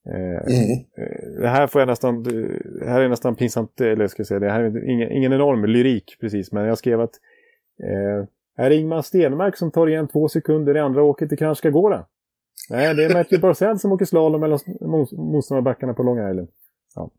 [0.10, 0.72] Eh, Mm.
[0.98, 4.40] eh, det här får jag nästan, det här är nästan pinsamt, eller ska jag säga,
[4.40, 7.14] det här är ingen, ingen enorm lyrik precis, men jag skrev att
[7.84, 11.60] eh, är det Ingmar Stenmark som tar igen två sekunder i andra åket det kanske
[11.62, 12.06] ska gå det?
[12.70, 14.60] Nej, det är Matthew Barzell som åker slalom mellan
[15.12, 16.48] motståndarbackarna på Long Island.
[16.96, 17.12] Ja.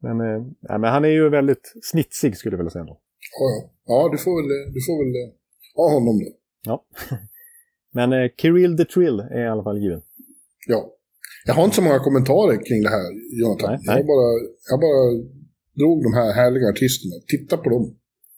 [0.00, 2.84] Men, eh, men han är ju väldigt snitsig skulle jag vilja säga.
[2.84, 3.00] Då.
[3.38, 3.70] Ja, ja.
[3.86, 5.34] ja du, får väl, du får väl eh,
[5.76, 6.30] ha honom då.
[6.62, 6.86] Ja.
[7.92, 10.02] men eh, Kirill the Trill är i alla fall given.
[10.68, 10.92] Ja.
[11.46, 13.08] Jag har inte så många kommentarer kring det här,
[13.40, 13.70] Jonathan.
[13.70, 13.96] Nej, nej.
[13.96, 14.30] Jag, bara,
[14.70, 15.02] jag bara
[15.80, 17.14] drog de här härliga artisterna.
[17.26, 17.96] Titta på dem.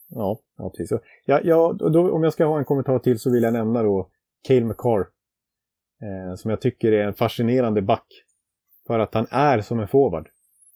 [0.09, 0.99] Ja, ja precis.
[1.25, 4.09] Ja, ja, då, om jag ska ha en kommentar till så vill jag nämna då
[4.47, 4.99] Cale McCarr.
[6.01, 8.07] Eh, som jag tycker är en fascinerande back.
[8.87, 10.27] För att han är som en forward.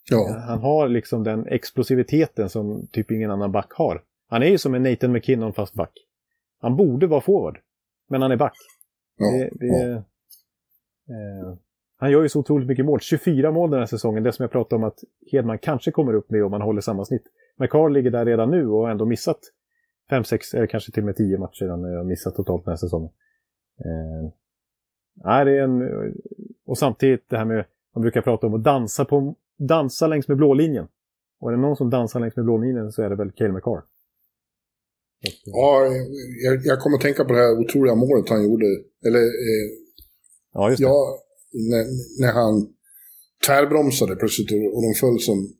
[0.09, 4.03] Ja, Han har liksom den explosiviteten som typ ingen annan back har.
[4.29, 5.91] Han är ju som en Nathan McKinnon fast back.
[6.61, 7.59] Han borde vara forward.
[8.09, 8.55] Men han är back.
[9.17, 9.95] ja, Det, det, ja.
[9.95, 11.57] eh,
[11.97, 12.99] han gör ju så otroligt mycket mål.
[12.99, 14.23] 24 mål den här säsongen.
[14.23, 14.99] Det som jag pratade om att
[15.31, 17.23] Hedman kanske kommer upp med om han håller samma snitt.
[17.57, 19.39] McCarr ligger där redan nu och har ändå missat
[20.09, 22.77] 5, 6 eller kanske till och med 10 matcher han har missat totalt den här
[22.77, 23.09] säsongen.
[23.79, 24.31] Eh,
[25.13, 25.81] nej, det är en,
[26.65, 30.37] och samtidigt det här med, man brukar prata om att dansa, på, dansa längs med
[30.37, 30.87] blålinjen.
[31.39, 33.81] Och är det någon som dansar längs med blålinjen så är det väl Cale McCarr.
[35.45, 35.85] ja
[36.45, 38.65] jag, jag kommer att tänka på det här otroliga målet han gjorde.
[39.05, 39.67] Eller, eh,
[40.53, 40.83] Ja, just det.
[40.83, 41.19] ja,
[41.53, 41.85] när,
[42.21, 42.73] när han
[43.45, 45.53] tvärbromsade plötsligt och de föll som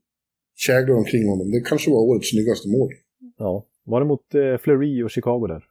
[0.55, 1.51] käglor omkring honom.
[1.51, 2.89] Det kanske var årets snyggaste mål.
[3.37, 3.65] Ja.
[3.83, 5.63] Var det mot eh, Fleury och Chicago där?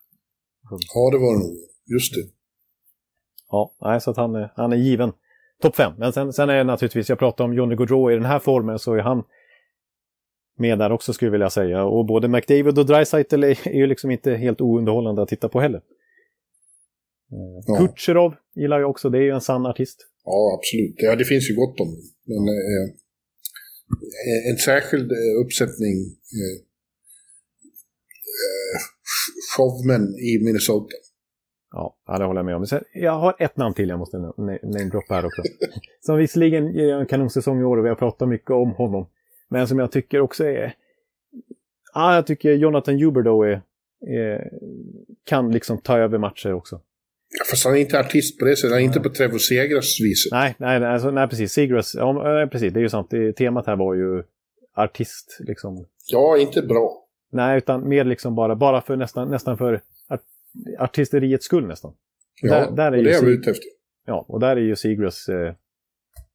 [0.94, 1.56] Ja, det var det nog.
[1.86, 2.20] Just det.
[3.50, 5.12] Ja, nej, så att han, han är given
[5.62, 5.92] topp fem.
[5.98, 8.78] Men sen, sen är det naturligtvis, jag pratar om Johnny Gaudreau i den här formen
[8.78, 9.22] så är han
[10.58, 11.84] med där också skulle jag vilja säga.
[11.84, 15.60] Och både McDavid och Dreisaitl är, är ju liksom inte helt ounderhållande att titta på
[15.60, 15.78] heller.
[17.32, 17.76] Eh, Ja.
[17.78, 20.06] Kutjerov gillar jag också, det är ju en sann artist.
[20.24, 20.94] Ja, absolut.
[20.96, 21.88] Ja, det finns ju gott om.
[22.24, 22.84] Men eh,
[24.28, 25.96] eh, en särskild eh, uppsättning
[26.40, 26.56] eh,
[28.38, 28.76] eh,
[29.56, 30.94] showmen i Minnesota.
[31.72, 32.66] Ja, det håller jag med om.
[32.66, 35.42] Sen, jag har ett namn till jag måste na- namedroppa här också.
[36.00, 39.06] som visserligen ger en kanonsäsong i år och vi har pratat mycket om honom.
[39.48, 40.74] Men som jag tycker också är...
[41.94, 43.62] Ja, jag tycker Jonathan Huberdeau är,
[44.06, 44.50] är,
[45.24, 46.80] kan liksom ta över matcher också.
[47.50, 48.70] Fast han är inte artist på det sättet.
[48.70, 50.32] Han är inte på Trevor Segras viset.
[50.32, 51.52] Nej, nej, nej, alltså, nej precis.
[51.52, 53.10] Seagrass, ja, eh, precis, det är ju sant.
[53.10, 54.22] Det, temat här var ju
[54.76, 55.86] artist, liksom.
[56.06, 57.04] Ja, inte bra.
[57.30, 59.80] Nej, utan mer liksom bara, bara för nästan, nästan för
[60.78, 61.94] artisteriets skull nästan.
[62.42, 63.64] Ja, Där- där är och ju det är Sig- ute efter.
[64.06, 65.28] Ja, och där är ju Seagrass...
[65.28, 65.54] Eh,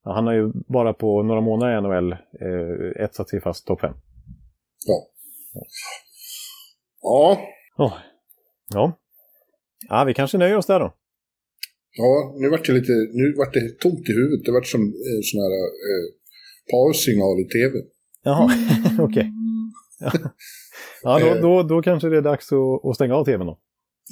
[0.03, 3.93] han har ju bara på några månader i NHL eh, etsat sig fast topp 5.
[4.85, 5.09] Ja.
[7.01, 7.37] Ja,
[7.77, 7.93] Oh.
[8.73, 8.99] Ja.
[9.89, 10.93] ja, vi kanske nöjer oss där då.
[11.97, 14.45] ja, nu vart det lite, nu vart det tomt i huvudet.
[14.45, 15.51] Det vart som eh, sån här
[15.89, 16.05] eh,
[16.71, 17.73] paussignal i tv.
[18.23, 18.49] Jaha,
[18.99, 19.31] okej.
[19.99, 20.11] Ja,
[21.19, 23.59] ja då, då, då kanske det är dags att, att stänga av tvn då.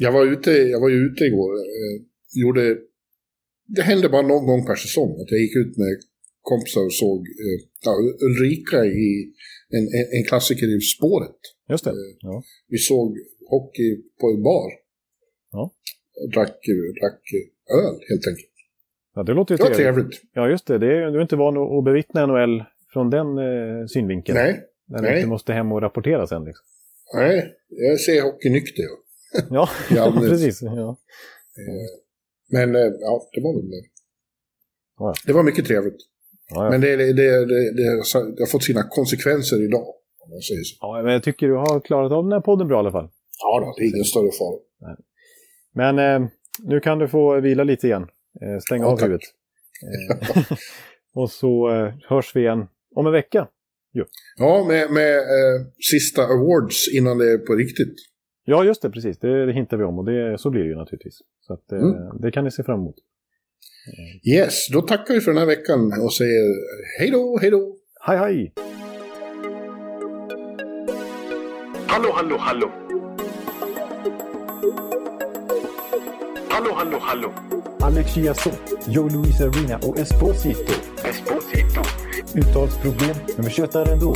[0.06, 1.52] Jag var ute, jag var ju ute igår.
[1.54, 1.96] Eh,
[2.42, 2.78] gjorde,
[3.76, 5.96] det hände bara någon gång per säsong att jag gick ut med
[6.42, 7.94] kompisar och såg eh, ja,
[8.28, 9.34] Ulrika i
[9.78, 9.86] en,
[10.18, 11.40] en, klassiker i Spåret.
[11.70, 11.94] Just det.
[12.20, 12.44] Ja.
[12.68, 13.18] Vi såg
[13.50, 13.90] hockey
[14.20, 14.70] på en bar.
[15.52, 15.74] Ja.
[16.34, 16.58] Drack,
[17.00, 17.22] drack
[17.80, 18.56] öl helt enkelt.
[19.16, 19.96] ja, det låter ju Det var trevligt.
[19.96, 20.22] trevligt.
[20.34, 20.78] Ja, just det.
[20.78, 24.38] det är, du är inte van att bevittna NHL från den eh, synvinkeln.
[24.38, 26.44] Nej, När du inte måste hem och rapportera sen.
[26.46, 26.66] Liksom.
[27.14, 28.84] nej, jag ser hockey nykter.
[28.84, 28.98] Ja.
[29.50, 29.70] Ja,
[30.00, 30.32] allmänhet.
[30.32, 30.62] precis.
[30.62, 30.98] Ja.
[32.52, 33.84] Men eh, ja, det var väl det.
[35.00, 35.14] Ja.
[35.26, 35.96] Det var mycket trevligt.
[36.50, 36.70] Ja, ja.
[36.72, 37.46] Men det, det, det,
[37.78, 37.84] det,
[38.40, 39.88] har fått sina konsekvenser idag.
[40.24, 40.76] Om man säger så.
[40.80, 43.10] ja, men jag tycker du har klarat av den här podden bra i alla fall.
[43.40, 44.60] Ja, då, det är ingen större fara.
[45.74, 46.30] Men eh,
[46.64, 48.02] nu kan du få vila lite igen.
[48.42, 49.06] Eh, stänga Ja, av tack.
[49.08, 49.28] huvudet.
[49.84, 50.58] Eh,
[51.22, 53.48] och så eh, hörs vi igen om en vecka.
[54.38, 57.96] Ja, med, med eh, sista awards innan det är på riktigt.
[58.44, 59.20] Ja, just det, precis.
[59.20, 61.18] Det, det hintar vi om och det, så blir det ju naturligtvis.
[61.42, 62.22] Så att, eh, Mm.
[62.22, 62.96] det kan ni se fram emot.
[64.36, 66.44] Yes, då tackar vi för den här veckan och säger
[67.00, 67.76] hej då, hej då.
[68.08, 68.54] Hej, hej!
[71.88, 72.72] Hallå, hallå, hallå.
[76.50, 77.32] Hallå, hallå, hallå.
[77.80, 80.74] Alex Chiazot, Joe Luis Arena och Esposito.
[81.10, 81.82] Esposito.
[82.36, 84.16] Uttalsproblem, men vi tjötar ändå.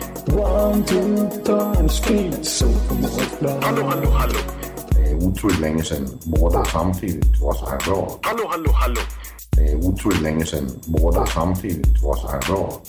[0.27, 2.67] One, two, three, speed, so
[3.61, 4.39] Hallå, hallå, hallå.
[4.89, 8.19] Det är otroligt länge sedan båda samtidigt var så här bra.
[8.21, 9.01] Hallå, hallå, hallå.
[9.51, 12.81] Det är otroligt länge sedan båda samtidigt var så här bra.